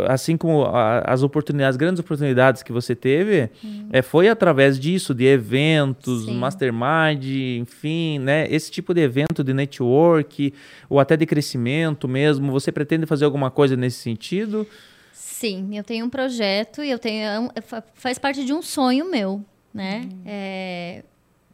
[0.07, 0.65] Assim como
[1.03, 3.89] as oportunidades, as grandes oportunidades que você teve, hum.
[3.91, 6.35] é, foi através disso, de eventos, Sim.
[6.35, 7.25] mastermind,
[7.59, 8.47] enfim, né?
[8.49, 10.53] Esse tipo de evento de network
[10.89, 12.51] ou até de crescimento mesmo.
[12.51, 14.67] Você pretende fazer alguma coisa nesse sentido?
[15.11, 17.61] Sim, eu tenho um projeto e eu tenho é
[17.93, 19.43] faz parte de um sonho meu,
[19.73, 20.09] né?
[20.11, 20.21] Hum.
[20.25, 21.03] É,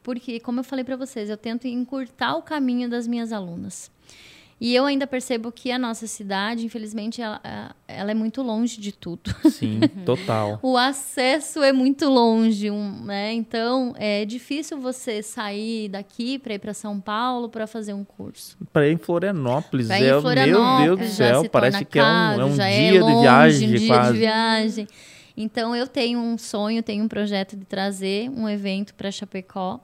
[0.03, 3.89] porque, como eu falei para vocês, eu tento encurtar o caminho das minhas alunas.
[4.59, 7.41] E eu ainda percebo que a nossa cidade, infelizmente, ela,
[7.87, 9.33] ela é muito longe de tudo.
[9.49, 10.59] Sim, total.
[10.61, 13.33] o acesso é muito longe, um, né?
[13.33, 18.57] Então, é difícil você sair daqui para ir para São Paulo para fazer um curso.
[18.71, 22.45] Para ir em Florianópolis, pra é, Florianópolis, meu Deus do céu, parece que caro, é
[22.45, 24.13] um, é um dia é longe, de viagem, um dia quase.
[24.13, 24.87] de viagem.
[25.35, 29.81] Então, eu tenho um sonho, tenho um projeto de trazer um evento para Chapecó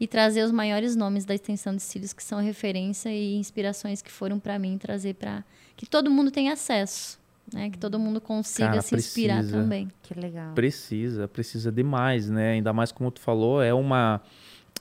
[0.00, 4.10] e trazer os maiores nomes da extensão de cílios que são referência e inspirações que
[4.10, 5.44] foram para mim trazer para
[5.76, 7.18] que todo mundo tenha acesso,
[7.52, 7.70] né?
[7.70, 9.88] Que todo mundo consiga Cara, se precisa, inspirar também.
[10.02, 10.54] Que legal.
[10.54, 12.52] Precisa, precisa demais, né?
[12.52, 14.20] Ainda mais como tu falou, é uma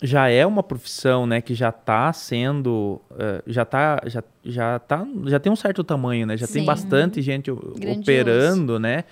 [0.01, 5.07] já é uma profissão, né, que já está sendo, uh, já tá, já, já tá,
[5.25, 6.37] já tem um certo tamanho, né?
[6.37, 6.53] Já Sim.
[6.53, 8.01] tem bastante gente Grandioso.
[8.01, 9.05] operando, né?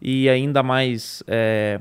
[0.00, 1.80] E ainda mais é,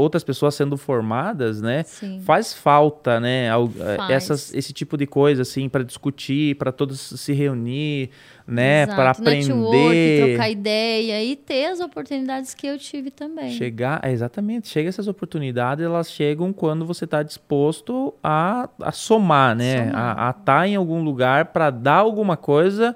[0.00, 1.82] outras pessoas sendo formadas, né?
[1.84, 2.20] Sim.
[2.20, 3.48] Faz falta, né?
[3.48, 4.10] Eh, Faz.
[4.10, 8.10] Essas, esse tipo de coisa, assim, para discutir, para todos se reunir,
[8.46, 8.86] né?
[8.86, 9.54] Para aprender.
[9.54, 13.50] Network, trocar ideia e ter as oportunidades que eu tive também.
[13.50, 14.68] Chegar, é, exatamente.
[14.68, 19.86] Chega essas oportunidades, elas chegam quando você está disposto a, a somar, né?
[19.86, 20.18] Somar.
[20.18, 22.94] A estar tá em algum lugar para dar alguma coisa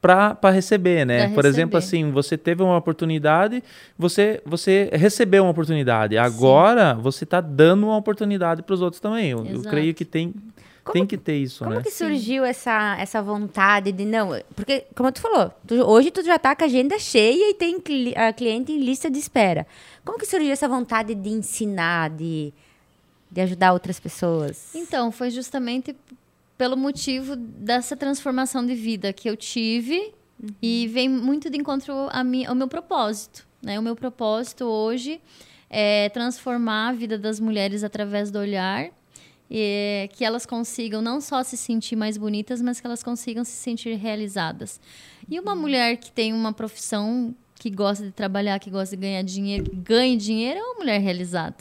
[0.00, 1.18] para receber, né?
[1.18, 1.48] Pra Por receber.
[1.48, 3.62] exemplo, assim, você teve uma oportunidade,
[3.98, 6.16] você você recebeu uma oportunidade.
[6.16, 7.02] Agora Sim.
[7.02, 9.30] você está dando uma oportunidade para os outros também.
[9.30, 10.34] Eu, eu, creio que tem
[10.82, 11.76] como, tem que ter isso, como né?
[11.76, 14.30] Como que surgiu essa, essa vontade de não?
[14.56, 17.76] Porque como tu falou, tu, hoje tu já está com a agenda cheia e tem
[18.16, 19.66] a cliente em lista de espera.
[20.04, 22.54] Como que surgiu essa vontade de ensinar, de
[23.30, 24.74] de ajudar outras pessoas?
[24.74, 25.94] Então, foi justamente
[26.60, 30.50] pelo motivo dessa transformação de vida que eu tive uhum.
[30.60, 33.48] e vem muito de encontro a ao meu propósito.
[33.62, 33.78] Né?
[33.78, 35.22] O meu propósito hoje
[35.70, 38.90] é transformar a vida das mulheres através do olhar
[39.50, 43.52] e que elas consigam não só se sentir mais bonitas, mas que elas consigam se
[43.52, 44.78] sentir realizadas.
[45.30, 45.60] E uma uhum.
[45.62, 49.76] mulher que tem uma profissão que gosta de trabalhar, que gosta de ganhar dinheiro, que
[49.76, 51.56] ganhe dinheiro, é uma mulher realizada.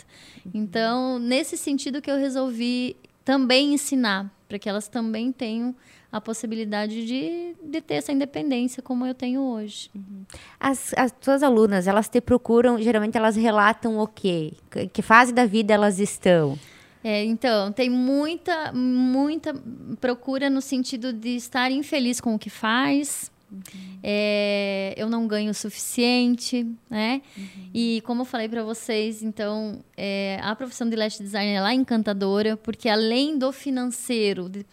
[0.46, 0.52] Uhum.
[0.56, 2.98] Então, nesse sentido que eu resolvi
[3.30, 5.76] também ensinar para que elas também tenham
[6.12, 9.92] a possibilidade de, de ter essa independência como eu tenho hoje.
[9.94, 10.24] Uhum.
[10.60, 14.54] As, as tuas alunas, elas te procuram, geralmente elas relatam o quê?
[14.92, 16.58] Que fase da vida elas estão?
[17.04, 19.54] É, então, tem muita, muita
[20.02, 24.00] procura no sentido de estar infeliz com o que faz, Uhum.
[24.04, 27.22] É, eu não ganho o suficiente, né?
[27.38, 27.70] Uhum.
[27.74, 31.74] E como eu falei para vocês, então é, a profissão de lash designer é lá
[31.74, 34.66] encantadora, porque além do financeiro, de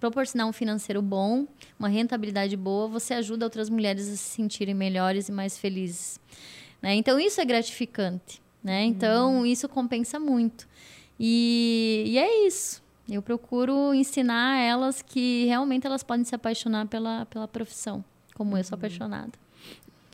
[0.00, 1.46] proporcionar um financeiro bom,
[1.78, 6.18] uma rentabilidade boa, você ajuda outras mulheres a se sentirem melhores e mais felizes.
[6.80, 6.94] Né?
[6.94, 8.42] Então, isso é gratificante.
[8.62, 8.84] Né?
[8.84, 9.46] Então, uhum.
[9.46, 10.66] isso compensa muito.
[11.20, 12.82] E, e é isso.
[13.08, 18.02] Eu procuro ensinar elas que realmente elas podem se apaixonar pela, pela profissão,
[18.34, 18.80] como eu sou uhum.
[18.80, 19.32] apaixonada.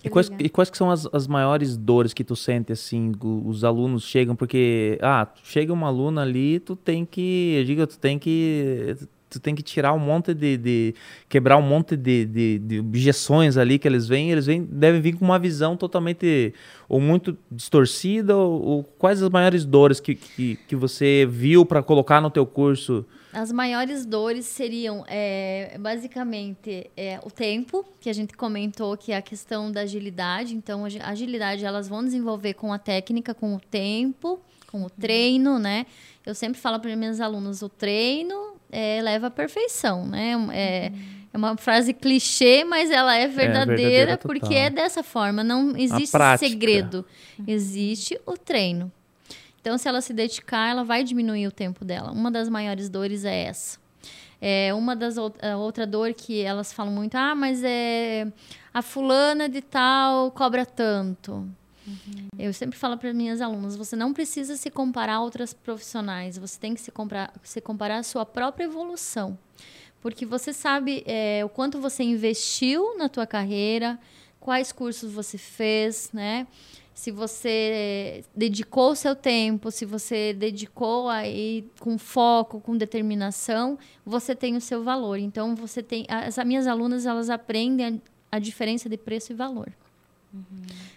[0.02, 3.12] E quais, e quais, que são as, as maiores dores que tu sente, assim,
[3.44, 7.98] os alunos chegam, porque, ah, chega uma aluna ali, tu tem que, eu digo, tu
[7.98, 8.96] tem que
[9.30, 10.94] tu tem que tirar um monte de, de
[11.28, 15.12] quebrar um monte de, de, de, objeções ali que eles vêm, eles vêm, devem vir
[15.14, 16.52] com uma visão totalmente
[16.88, 21.80] ou muito distorcida, ou, ou quais as maiores dores que, que, que você viu para
[21.80, 23.06] colocar no teu curso?
[23.32, 29.16] As maiores dores seriam, é, basicamente, é, o tempo, que a gente comentou, que é
[29.16, 30.54] a questão da agilidade.
[30.54, 35.58] Então, a agilidade elas vão desenvolver com a técnica, com o tempo, com o treino,
[35.58, 35.86] né?
[36.26, 40.32] Eu sempre falo para meus alunos, o treino é, leva à perfeição, né?
[40.52, 40.92] É,
[41.32, 45.44] é uma frase clichê, mas ela é verdadeira, é verdadeira porque é dessa forma.
[45.44, 47.04] Não existe segredo.
[47.46, 48.90] Existe o treino.
[49.60, 52.10] Então, se ela se dedicar, ela vai diminuir o tempo dela.
[52.10, 53.78] Uma das maiores dores é essa.
[54.40, 58.26] É, uma das outra dor que elas falam muito, ah, mas é
[58.72, 61.46] a fulana de tal cobra tanto.
[61.86, 62.28] Uhum.
[62.38, 66.58] Eu sempre falo para minhas alunas, você não precisa se comparar a outras profissionais, você
[66.58, 69.36] tem que se, comparar, se comparar à sua própria evolução.
[70.00, 73.98] Porque você sabe é, o quanto você investiu na tua carreira,
[74.38, 76.46] quais cursos você fez, né?
[77.00, 84.36] Se você dedicou o seu tempo, se você dedicou aí com foco, com determinação, você
[84.36, 85.18] tem o seu valor.
[85.18, 89.72] Então você tem as minhas alunas elas aprendem a, a diferença de preço e valor.
[90.30, 90.44] Uhum.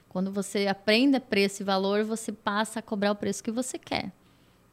[0.10, 4.12] Quando você aprende preço e valor, você passa a cobrar o preço que você quer,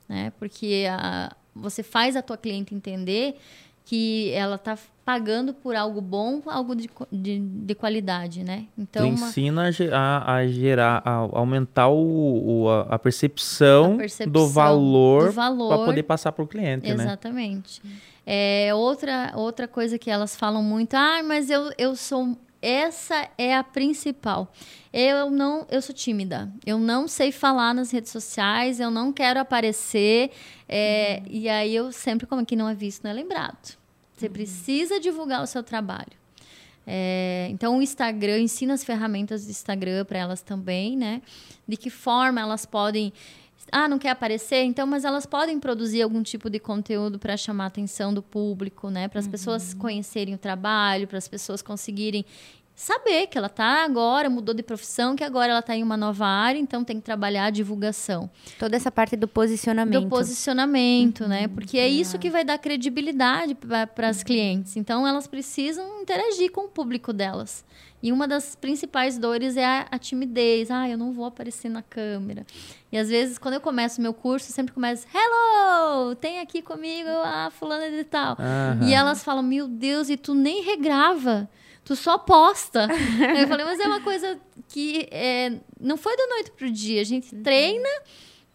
[0.09, 0.33] né?
[0.37, 3.37] Porque a, você faz a tua cliente entender
[3.85, 8.66] que ela está pagando por algo bom, algo de, de, de qualidade, né?
[8.78, 14.47] Então tu ensina a, a gerar, a aumentar o, o a, percepção, a, percepção, do
[14.47, 16.97] valor, valor para poder passar para o cliente, exatamente.
[16.97, 17.05] né?
[17.05, 17.83] Exatamente.
[18.24, 23.56] É, outra, outra coisa que elas falam muito, ah, mas eu, eu sou essa é
[23.56, 24.52] a principal.
[24.92, 26.52] Eu não, eu sou tímida.
[26.66, 28.80] Eu não sei falar nas redes sociais.
[28.80, 30.30] Eu não quero aparecer.
[30.68, 31.32] É, uhum.
[31.32, 33.76] E aí eu sempre como que não é visto, não é lembrado.
[34.16, 34.32] Você uhum.
[34.32, 36.20] precisa divulgar o seu trabalho.
[36.86, 41.22] É, então, o Instagram ensina as ferramentas do Instagram para elas também, né?
[41.66, 43.12] De que forma elas podem.
[43.73, 44.62] Ah, não quer aparecer?
[44.62, 48.91] Então, mas elas podem produzir algum tipo de conteúdo para chamar a atenção do público,
[48.91, 49.09] né?
[49.09, 49.31] Para as uhum.
[49.31, 52.25] pessoas conhecerem o trabalho, para as pessoas conseguirem
[52.81, 56.27] saber que ela está agora, mudou de profissão, que agora ela está em uma nova
[56.27, 58.31] área, então tem que trabalhar a divulgação.
[58.59, 60.05] Toda essa parte do posicionamento.
[60.05, 61.37] Do posicionamento, né?
[61.37, 61.49] uhum, né?
[61.49, 64.25] Porque é isso que vai dar credibilidade para as uhum.
[64.25, 64.77] clientes.
[64.79, 67.64] Então elas precisam interagir com o público delas.
[68.03, 70.70] E uma das principais dores é a, a, timidez.
[70.70, 72.46] Ah, eu não vou aparecer na câmera.
[72.90, 77.09] E às vezes, quando eu começo meu curso, eu sempre começo, hello, tem aqui comigo
[77.09, 78.36] a fulana de tal.
[78.38, 78.88] Uhum.
[78.88, 81.48] E elas falam, meu Deus, e tu nem regrava
[81.84, 82.86] tu só posta.
[83.36, 84.38] eu falei, mas é uma coisa
[84.68, 87.01] que é, não foi da noite pro dia.
[87.01, 87.42] A gente uhum.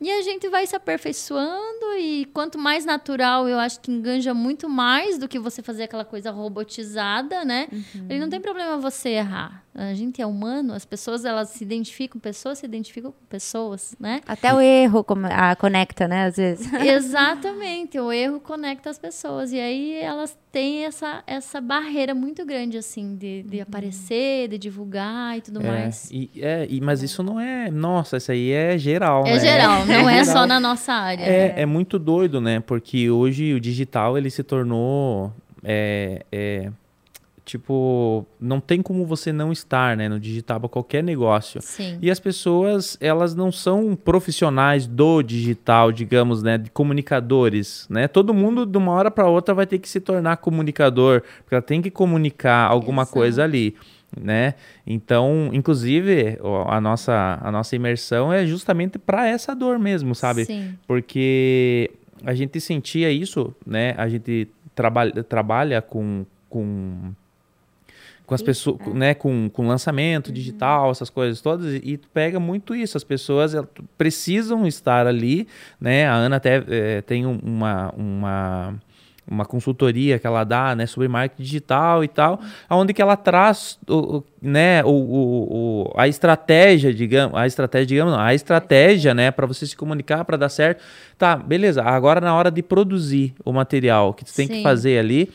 [0.05, 4.69] E a gente vai se aperfeiçoando e quanto mais natural, eu acho que enganja muito
[4.69, 7.67] mais do que você fazer aquela coisa robotizada, né?
[7.71, 8.05] Uhum.
[8.07, 9.64] E não tem problema você errar.
[9.77, 14.21] A gente é humano, as pessoas elas se identificam, pessoas se identificam com pessoas, né?
[14.25, 16.71] Até o erro a, conecta, né, às vezes.
[16.81, 22.77] Exatamente, o erro conecta as pessoas e aí elas têm essa, essa barreira muito grande
[22.77, 23.63] assim de, de uhum.
[23.63, 26.09] aparecer, de divulgar e tudo é, mais.
[26.09, 29.39] E, é, e, mas isso não é, nossa, isso aí é geral, é né?
[29.39, 31.25] geral, não é, é só na nossa área.
[31.25, 32.61] É, é muito doido, né?
[32.61, 35.33] Porque hoje o digital ele se tornou
[35.65, 36.71] é, é,
[37.45, 41.61] tipo, não tem como você não estar, né, no digital para qualquer negócio.
[41.61, 41.97] Sim.
[42.01, 48.07] E as pessoas, elas não são profissionais do digital, digamos, né, de comunicadores, né?
[48.07, 51.61] Todo mundo de uma hora para outra vai ter que se tornar comunicador, porque ela
[51.61, 53.13] tem que comunicar alguma Exato.
[53.13, 53.75] coisa ali
[54.17, 54.53] né?
[54.87, 56.37] Então, inclusive,
[56.67, 60.45] a nossa, a nossa imersão é justamente para essa dor mesmo, sabe?
[60.45, 60.73] Sim.
[60.87, 61.91] Porque
[62.23, 63.93] a gente sentia isso, né?
[63.97, 67.11] A gente trabalha, trabalha com, com
[68.25, 68.89] com as pessoas, é.
[68.89, 70.33] né, com, com lançamento uhum.
[70.33, 72.97] digital, essas coisas todas, e, tu pega muito isso.
[72.97, 73.53] As pessoas
[73.97, 75.47] precisam estar ali,
[75.79, 76.07] né?
[76.07, 78.75] A Ana até é, tem uma, uma
[79.27, 83.79] uma consultoria que ela dá, né, sobre marketing digital e tal, aonde que ela traz,
[83.87, 89.31] o, né, o, o, o, a estratégia, digamos, a estratégia, digamos, não, a estratégia, né,
[89.31, 90.83] para você se comunicar, para dar certo.
[91.17, 91.81] Tá, beleza.
[91.81, 94.53] Agora na hora de produzir o material que tu tem Sim.
[94.55, 95.31] que fazer ali,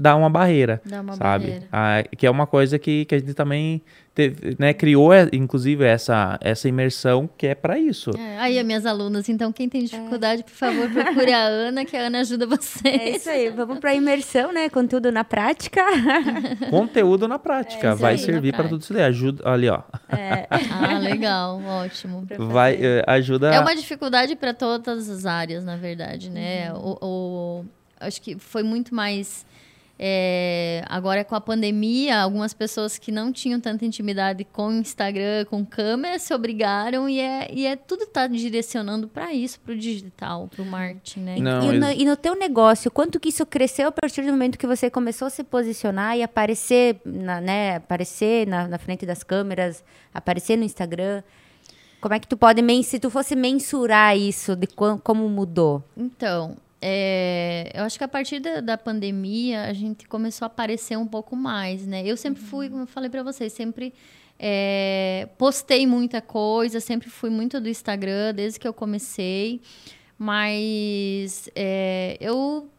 [0.00, 1.44] dá uma barreira, Dá uma sabe?
[1.46, 1.66] barreira.
[1.70, 3.82] Ah, que é uma coisa que, que a gente também
[4.14, 8.10] teve, né, criou, é, inclusive, essa, essa imersão que é para isso.
[8.18, 11.96] É, aí, as minhas alunas, então, quem tem dificuldade, por favor, procure a Ana, que
[11.96, 13.16] a Ana ajuda É vocês.
[13.16, 14.68] isso aí, vamos pra imersão, né?
[14.68, 15.80] Conteúdo na prática.
[16.70, 19.02] Conteúdo na prática, É vai aí, servir para tudo isso daí.
[19.04, 19.80] Ajuda, ali, ó.
[20.70, 22.26] Ah, legal, ótimo.
[22.38, 23.54] Vai, eh, ajuda.
[23.54, 26.72] É uma dificuldade para todas as áreas, na verdade, né?
[26.74, 27.64] O, o-
[28.00, 29.46] acho que foi muito mais.
[30.02, 35.62] É, agora com a pandemia, algumas pessoas que não tinham tanta intimidade com Instagram, com
[35.62, 40.48] câmera, se obrigaram e é, e é tudo tá direcionando para isso, para o digital,
[40.48, 41.36] para o marketing, né?
[41.38, 44.28] Não, e, no, eles- e no teu negócio, quanto que isso cresceu a partir do
[44.32, 49.04] momento que você começou a se posicionar e aparecer, na, né, aparecer na, na frente
[49.04, 49.84] das câmeras,
[50.14, 51.22] aparecer no Instagram?
[52.00, 55.84] Como é que tu pode, se tu fosse mensurar isso, de como mudou?
[55.94, 60.96] Então, é, eu acho que a partir da, da pandemia a gente começou a aparecer
[60.96, 62.02] um pouco mais, né?
[62.06, 63.92] Eu sempre fui, como eu falei para vocês, sempre
[64.38, 69.60] é, postei muita coisa, sempre fui muito do Instagram desde que eu comecei,
[70.18, 72.70] mas é, eu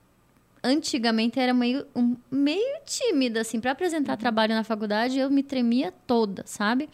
[0.64, 5.92] antigamente era meio, um- meio tímida, assim, para apresentar trabalho na faculdade eu me tremia
[6.06, 6.88] toda, sabe?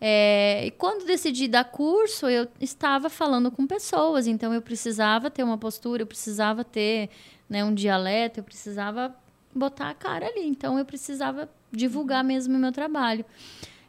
[0.00, 5.42] É, e quando decidi dar curso, eu estava falando com pessoas, então eu precisava ter
[5.42, 7.10] uma postura, eu precisava ter
[7.48, 9.14] né, um dialeto, eu precisava
[9.54, 13.24] botar a cara ali, então eu precisava divulgar mesmo o meu trabalho.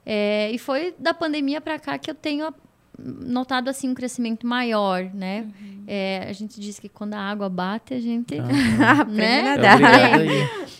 [0.05, 2.45] É, e foi da pandemia para cá que eu tenho
[2.97, 5.47] notado assim um crescimento maior, né?
[5.87, 9.53] É, a gente diz que quando a água bate, a gente Aprende Né?
[9.53, 10.29] Obrigado aí.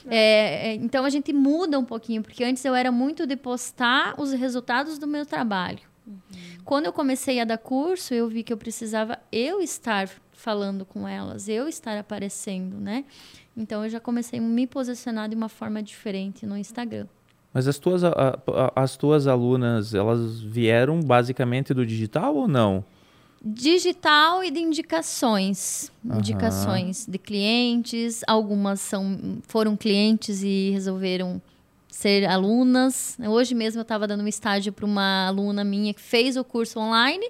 [0.09, 4.15] é, é, então a gente muda um pouquinho, porque antes eu era muito de postar
[4.19, 5.79] os resultados do meu trabalho.
[6.63, 11.07] Quando eu comecei a dar curso, eu vi que eu precisava eu estar falando com
[11.07, 13.05] elas, eu estar aparecendo, né?
[13.55, 17.07] Então eu já comecei a me posicionar de uma forma diferente no Instagram.
[17.55, 22.83] Mas as tuas, a- a- as tuas alunas, elas vieram basicamente do digital ou não?
[23.41, 25.89] Digital e de indicações.
[26.05, 26.19] Aham.
[26.19, 28.23] Indicações de clientes.
[28.27, 31.41] Algumas são, foram clientes e resolveram
[31.87, 33.17] ser alunas.
[33.25, 36.77] Hoje mesmo eu estava dando um estágio para uma aluna minha que fez o curso
[36.77, 37.25] online,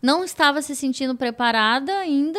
[0.00, 2.38] não estava se sentindo preparada ainda,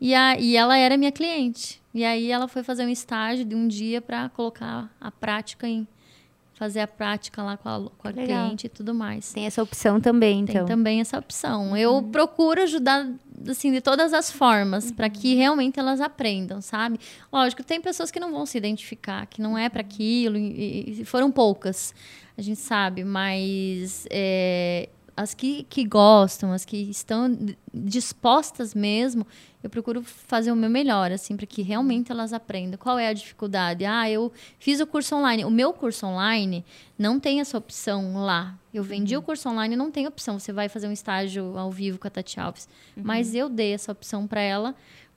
[0.00, 1.82] e, a, e ela era minha cliente.
[1.92, 5.86] E aí ela foi fazer um estágio de um dia para colocar a prática em.
[6.54, 9.32] Fazer a prática lá com a, com a cliente e tudo mais.
[9.32, 10.54] Tem essa opção também, então.
[10.54, 11.76] Tem também essa opção.
[11.76, 13.08] Eu procuro ajudar
[13.48, 16.98] assim de todas as formas para que realmente elas aprendam, sabe?
[17.32, 21.04] Lógico, tem pessoas que não vão se identificar, que não é para aquilo e, e
[21.04, 21.92] foram poucas,
[22.38, 27.36] a gente sabe, mas é, as que, que gostam, as que estão
[27.72, 29.26] dispostas mesmo,
[29.62, 32.76] eu procuro fazer o meu melhor, assim, para que realmente elas aprendam.
[32.76, 33.84] Qual é a dificuldade?
[33.84, 35.44] Ah, eu fiz o curso online.
[35.44, 36.64] O meu curso online
[36.98, 38.58] não tem essa opção lá.
[38.74, 40.38] Eu vendi o curso online, não tem opção.
[40.38, 42.68] Você vai fazer um estágio ao vivo com a Tati Alves.
[42.96, 44.74] Mas eu dei essa opção para ela,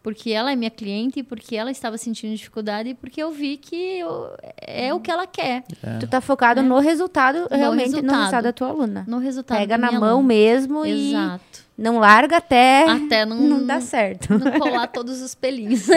[0.08, 3.58] porque ela é minha cliente, e porque ela estava sentindo dificuldade, e porque eu vi
[3.58, 5.66] que eu- é o que ela quer.
[5.99, 8.16] Tu tá focado no resultado, realmente no resultado.
[8.20, 9.03] resultado da tua aluna.
[9.05, 9.58] No resultado.
[9.58, 10.24] Pega da na mão aluna.
[10.30, 11.66] mesmo e Exato.
[11.78, 14.34] Não larga até, Até não, não dá certo.
[14.36, 15.88] não colar todos os pelinhos.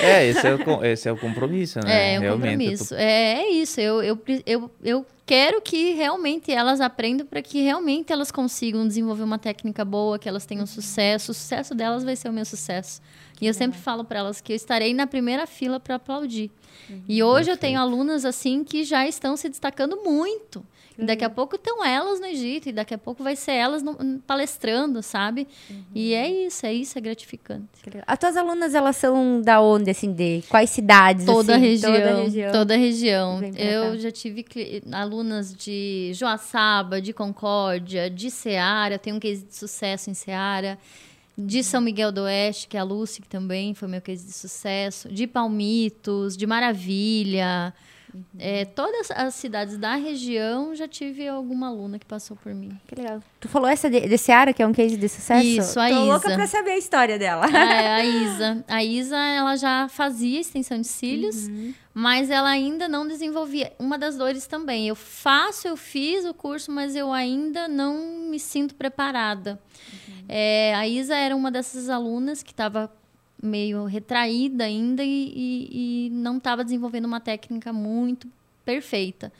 [0.00, 2.14] É, esse é o, esse é o compromisso, né?
[2.14, 2.94] É, um Realmente, compromisso.
[2.96, 3.80] É, é isso.
[3.80, 9.22] Eu, eu, eu, eu quero que realmente elas aprendam para que realmente elas consigam desenvolver
[9.22, 11.30] uma técnica boa, que elas tenham sucesso.
[11.30, 13.00] O sucesso delas vai ser o meu sucesso.
[13.40, 16.50] E eu sempre falo para elas que eu estarei na primeira fila para aplaudir.
[17.08, 20.64] E hoje eu tenho alunas assim que já estão se destacando muito.
[20.96, 23.82] E daqui a pouco estão elas no Egito, e daqui a pouco vai ser elas
[23.82, 25.48] no- palestrando, sabe?
[25.94, 27.64] E é isso, é isso, é gratificante.
[28.06, 31.24] As tuas alunas, elas são da onde, assim, de quais cidades?
[31.24, 31.64] Toda a assim?
[31.66, 31.92] região.
[31.92, 32.52] Toda a região.
[32.52, 33.40] Toda a região.
[33.56, 34.44] Eu já tive
[34.92, 40.78] alunas de Joaçaba, de Concórdia, de Ceará, tenho um case de sucesso em Ceará.
[41.36, 44.32] De São Miguel do Oeste, que é a Lucy, que também foi meu case de
[44.32, 45.08] sucesso.
[45.08, 47.74] De Palmitos, de Maravilha.
[48.38, 52.78] É, todas as cidades da região já tive alguma aluna que passou por mim.
[52.86, 53.22] Que legal.
[53.40, 55.46] Tu falou essa de, de Seara, que é um case de sucesso?
[55.46, 56.04] Isso, a Tô Isa.
[56.04, 57.46] louca pra saber a história dela.
[57.46, 58.64] É, a Isa.
[58.68, 61.48] A Isa, ela já fazia extensão de cílios,
[61.92, 63.72] mas ela ainda não desenvolvia.
[63.78, 64.88] Uma das dores também.
[64.88, 69.60] Eu faço, eu fiz o curso, mas eu ainda não me sinto preparada.
[70.28, 72.90] É, a Isa era uma dessas alunas que estava
[73.44, 78.28] meio retraída ainda e, e- e não estava desenvolvendo uma técnica muito
[78.64, 79.32] perfeita.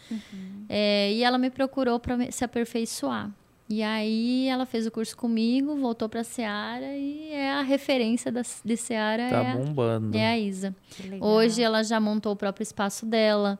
[0.68, 3.30] É, e ela me procurou para se aperfeiçoar.
[3.68, 8.42] E aí ela fez o curso comigo, voltou para Seara e é a referência da,
[8.62, 10.16] de Seara Tá é, a- bombando.
[10.16, 10.76] é a Isa.
[11.20, 13.59] Hoje ela já montou o próprio espaço dela.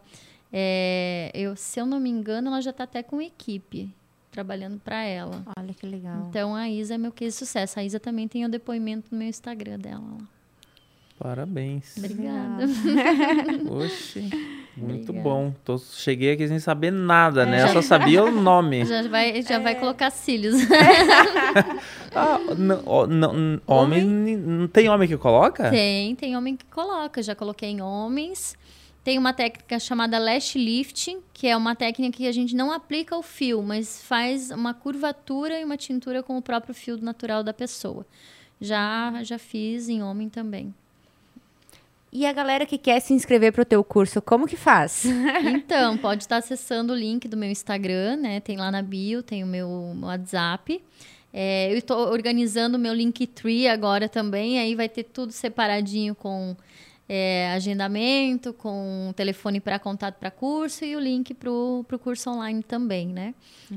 [0.53, 3.91] É, eu, se eu não me engano, ela já está até com equipe
[4.31, 5.43] trabalhando para ela.
[5.59, 6.27] Olha que legal.
[6.29, 7.81] Então a Isa é meu case de sucesso.
[7.81, 10.05] A Isa também tem o depoimento no meu Instagram dela.
[10.07, 10.29] lá.
[11.19, 11.95] Parabéns.
[11.97, 12.65] Obrigada.
[13.71, 14.21] Oxe,
[14.77, 15.23] muito Obrigada.
[15.23, 15.55] bom.
[15.65, 17.63] Tô, cheguei aqui sem saber nada, né?
[17.63, 18.85] Eu só sabia o nome.
[18.85, 20.57] Já vai, já vai colocar cílios.
[22.17, 25.69] Ah, não, ó, não, homem, não tem homem que coloca?
[25.69, 27.21] Tem, tem homem que coloca.
[27.21, 28.57] Já coloquei em homens.
[29.03, 33.17] Tem uma técnica chamada lash lifting, que é uma técnica que a gente não aplica
[33.17, 37.53] o fio, mas faz uma curvatura e uma tintura com o próprio fio natural da
[37.53, 38.07] pessoa.
[38.61, 40.73] Já, já fiz em homem também.
[42.17, 45.05] E a galera que quer se inscrever pro teu curso, como que faz?
[45.45, 48.39] Então, pode estar acessando o link do meu Instagram, né?
[48.39, 49.69] Tem lá na bio, tem o meu
[50.01, 50.81] WhatsApp.
[51.33, 56.57] É, eu estou organizando o meu Linktree agora também, aí vai ter tudo separadinho com
[57.09, 62.63] é, agendamento, com telefone para contato para curso e o link para o curso online
[62.63, 63.35] também, né?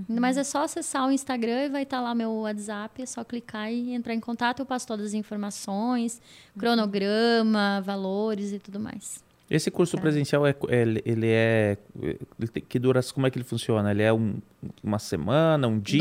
[0.08, 3.72] Mas é só acessar o Instagram e vai estar lá meu WhatsApp, é só clicar
[3.72, 6.22] e entrar em contato, eu passo todas as informações,
[6.58, 9.27] cronograma, valores e tudo mais.
[9.50, 11.78] Esse curso presencial, é, é- ele é...
[12.02, 13.92] ele tem- que dura, como é que ele funciona?
[13.92, 14.36] Ele é um-
[14.84, 16.00] uma semana, um dia,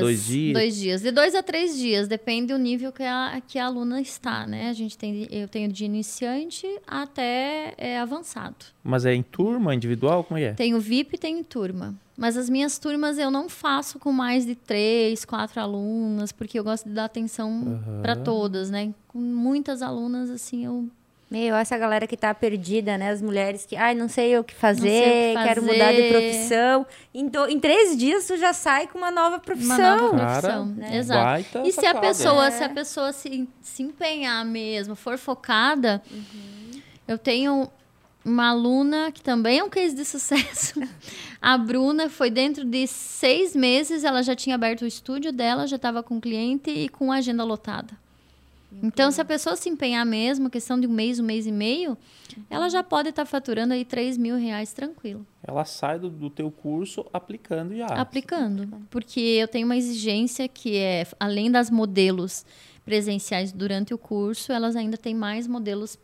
[0.00, 0.52] dois dias?
[0.52, 1.02] Dois dias.
[1.02, 4.68] De dois a três dias, depende do nível que a, que a aluna está, né?
[4.68, 8.56] A gente tem, eu tenho de iniciante até é, avançado.
[8.82, 10.24] Mas é em turma, individual?
[10.24, 10.52] Como é?
[10.54, 11.94] Tenho VIP e tenho turma.
[12.16, 16.64] Mas as minhas turmas eu não faço com mais de três, quatro alunas, porque eu
[16.64, 18.92] gosto de dar atenção para todas, né?
[19.06, 20.88] Com muitas alunas, assim, eu
[21.30, 23.10] Meu, essa galera que tá perdida, né?
[23.10, 26.10] As mulheres que, ai, não sei o que fazer, o que quero mudar de fazer.
[26.10, 26.86] profissão.
[27.12, 29.76] Em, do- em três dias tu já sai com uma nova profissão.
[29.76, 30.66] Uma nova Cara, profissão.
[30.66, 30.96] né?
[30.96, 31.24] Exato.
[31.24, 32.00] Baita E se a sacada.
[32.00, 32.50] pessoa, É.
[32.50, 36.02] se a pessoa se, se empenhar mesmo, for focada,
[37.06, 37.68] eu tenho
[38.24, 40.80] uma aluna que também é um case de sucesso.
[41.40, 45.76] A Bruna foi dentro de seis meses, ela já tinha aberto o estúdio dela, já
[45.76, 47.92] estava com cliente e com a agenda lotada.
[48.82, 51.96] Então, se a pessoa se empenhar mesmo, questão de um mês, um mês e meio,
[52.50, 55.26] ela já pode estar faturando aí 3 mil reais tranquilo.
[55.42, 57.86] Ela sai do, do teu curso aplicando já.
[57.86, 58.68] aplicando.
[58.90, 62.44] Porque eu tenho uma exigência que é, além das modelos
[62.84, 65.98] presenciais durante o curso, elas ainda têm mais modelos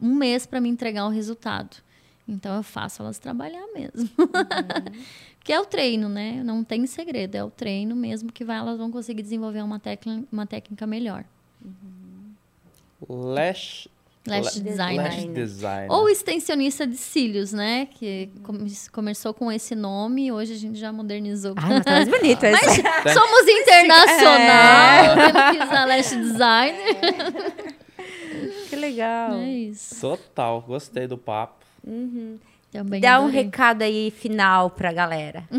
[0.00, 1.76] um mês para me entregar o resultado.
[2.26, 4.08] Então eu faço elas trabalhar mesmo.
[5.38, 6.42] Porque é o treino, né?
[6.44, 10.22] Não tem segredo, é o treino mesmo que vai, elas vão conseguir desenvolver uma, tecla,
[10.30, 11.24] uma técnica melhor.
[13.08, 13.88] Lash...
[14.26, 15.02] Lash la- designer.
[15.04, 15.90] Lash designer.
[15.90, 17.86] Ou extensionista de cílios, né?
[17.86, 21.54] Que come- começou com esse nome, hoje a gente já modernizou.
[21.56, 22.82] Ai, mas tá mais bonito esse.
[23.14, 26.96] Somos internacional, temos que usar lash designer.
[28.68, 29.32] Que legal.
[29.36, 29.98] É isso.
[29.98, 31.64] Total, gostei do papo.
[32.70, 33.44] Também Dá um adorei.
[33.44, 35.44] recado aí final pra galera.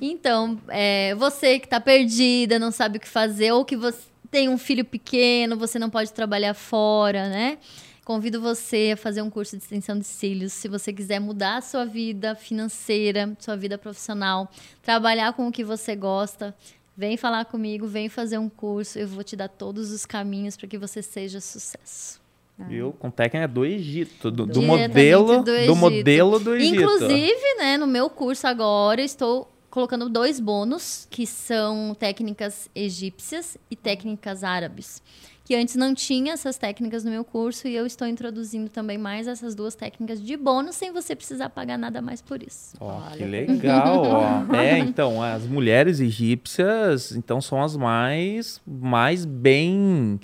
[0.00, 4.48] Então, é, você que tá perdida, não sabe o que fazer, ou que você tem
[4.48, 7.58] um filho pequeno, você não pode trabalhar fora, né?
[8.04, 10.52] Convido você a fazer um curso de extensão de cílios.
[10.52, 14.48] Se você quiser mudar a sua vida financeira, sua vida profissional,
[14.82, 16.54] trabalhar com o que você gosta,
[16.96, 18.98] vem falar comigo, vem fazer um curso.
[18.98, 22.20] Eu vou te dar todos os caminhos para que você seja sucesso.
[22.58, 22.92] Viu?
[22.92, 25.76] Com técnica do Egito, do, do modelo do do, Egito.
[25.76, 26.74] modelo do Egito.
[26.76, 33.76] Inclusive, né, no meu curso agora, estou colocando dois bônus, que são técnicas egípcias e
[33.76, 35.02] técnicas árabes.
[35.44, 39.28] Que antes não tinha essas técnicas no meu curso e eu estou introduzindo também mais
[39.28, 42.74] essas duas técnicas de bônus sem você precisar pagar nada mais por isso.
[42.80, 44.46] Ó, que legal, ó.
[44.56, 50.18] É, então, as mulheres egípcias, então, são as mais, mais bem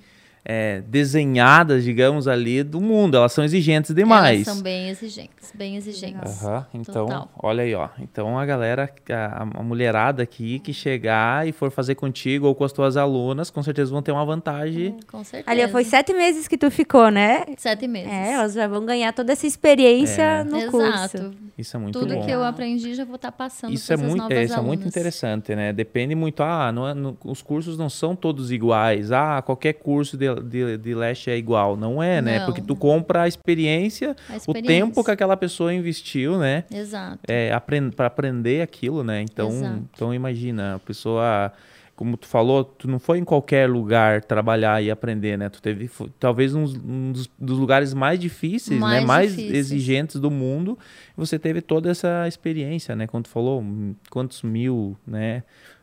[0.45, 3.17] é, desenhadas, digamos, ali do mundo.
[3.17, 4.47] Elas são exigentes demais.
[4.47, 6.43] Elas são bem exigentes, bem exigentes.
[6.45, 7.31] Aham, então, Total.
[7.41, 7.89] olha aí, ó.
[8.01, 12.65] Então a galera, a, a mulherada aqui que chegar e for fazer contigo ou com
[12.65, 14.97] as tuas alunas, com certeza vão ter uma vantagem.
[15.11, 15.51] Com certeza.
[15.51, 17.45] Ali, foi sete meses que tu ficou, né?
[17.57, 18.11] Sete meses.
[18.11, 20.45] É, elas já vão ganhar toda essa experiência É.
[20.45, 20.71] no Exato.
[20.73, 21.31] curso.
[21.57, 22.25] Isso é muito Tudo bom.
[22.25, 24.57] que eu aprendi já vou estar passando Isso para é muito, novas é, isso é
[24.57, 24.87] muito alunas.
[24.87, 25.73] interessante, né?
[25.73, 26.43] Depende muito.
[26.43, 29.13] Ah, não é- não- os cursos não são todos iguais.
[29.13, 31.77] Ah, qualquer curso de, de, de Lash é igual.
[31.77, 32.39] Não é, né?
[32.39, 32.47] Não.
[32.47, 34.69] Porque tu compra a experiência, A o experiência.
[34.69, 36.65] tempo que aquela pessoa investiu, né?
[36.71, 37.21] Exato.
[37.29, 37.51] É,
[37.95, 39.23] para aprender aquilo, né?
[39.23, 39.83] Então, Exato.
[39.95, 41.53] então imagina, a pessoa.
[41.95, 45.49] como tu falou, tu não foi em qualquer lugar trabalhar e aprender, né?
[45.49, 49.07] Tu teve foi, talvez um, um dos, dos, lugares mais difíceis, mais né?
[49.07, 49.57] Mais difíceis.
[49.57, 50.79] exigentes do mundo.
[51.17, 53.07] Você teve toda essa experiência, né?
[53.07, 53.65] Quando tu falou,
[54.11, 55.43] quantos mil, né?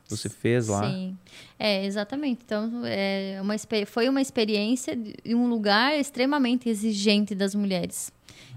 [0.10, 0.90] Você fez lá.
[0.90, 1.18] Sim,
[1.58, 2.42] é, exatamente.
[2.46, 3.56] Então, é uma,
[3.86, 8.12] foi uma experiência em um lugar extremamente exigente das mulheres.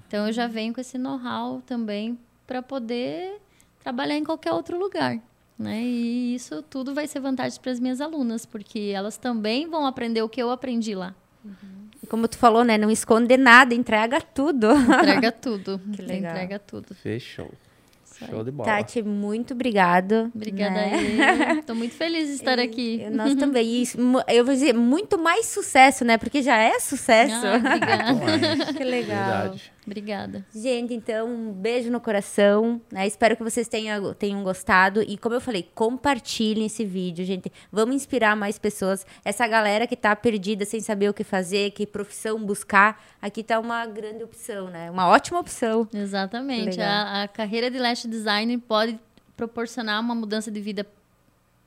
[0.08, 3.38] Então, eu já venho com esse know-how também para poder
[3.82, 5.18] trabalhar em qualquer outro lugar.
[5.58, 5.82] Né?
[5.82, 10.22] E isso tudo vai ser vantagem para as minhas alunas, porque elas também vão aprender
[10.22, 11.14] o que eu aprendi lá.
[11.44, 11.82] Uhum.
[12.08, 12.76] Como tu falou, né?
[12.76, 14.72] Não esconde nada, entrega tudo.
[14.72, 15.80] Entrega tudo.
[15.94, 16.32] que legal.
[16.32, 16.94] Entrega tudo.
[16.94, 17.50] Fechou.
[18.18, 18.68] Show de bola.
[18.68, 20.30] Tati, muito obrigado.
[20.34, 21.58] Obrigada né?
[21.58, 23.06] Estou muito feliz de estar aqui.
[23.10, 23.84] Nós também.
[24.28, 26.18] eu vou dizer, muito mais sucesso, né?
[26.18, 27.34] Porque já é sucesso.
[27.34, 28.72] Ah, obrigada.
[28.74, 29.40] que legal.
[29.40, 29.72] Verdade.
[29.84, 30.46] Obrigada.
[30.54, 32.80] Gente, então, um beijo no coração.
[32.90, 33.06] Né?
[33.06, 35.02] Espero que vocês tenham, tenham gostado.
[35.02, 37.52] E como eu falei, compartilhem esse vídeo, gente.
[37.70, 39.04] Vamos inspirar mais pessoas.
[39.24, 43.58] Essa galera que está perdida sem saber o que fazer, que profissão buscar, aqui está
[43.58, 44.90] uma grande opção, né?
[44.90, 45.88] Uma ótima opção.
[45.92, 46.80] Exatamente.
[46.80, 48.98] A, a carreira de lash design pode
[49.36, 50.86] proporcionar uma mudança de vida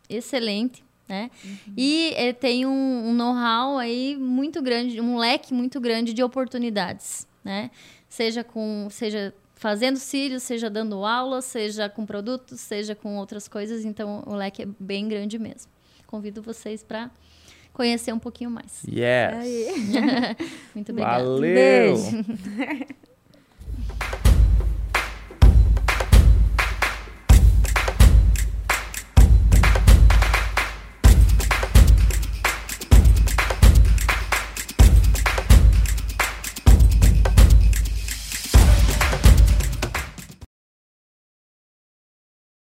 [0.10, 1.30] excelente né?
[1.44, 1.74] Uhum.
[1.78, 7.28] E é, tem um, um know-how aí muito grande, um leque muito grande de oportunidades,
[7.44, 7.70] né?
[8.16, 13.84] Seja com, seja fazendo cílios, seja dando aula, seja com produtos, seja com outras coisas.
[13.84, 15.70] Então, o leque é bem grande mesmo.
[16.08, 17.12] Convido vocês para
[17.74, 18.86] conhecer um pouquinho mais.
[18.88, 19.68] Yes!
[20.74, 21.26] Muito obrigada.
[21.26, 21.42] Valeu!
[21.42, 22.26] Beijo!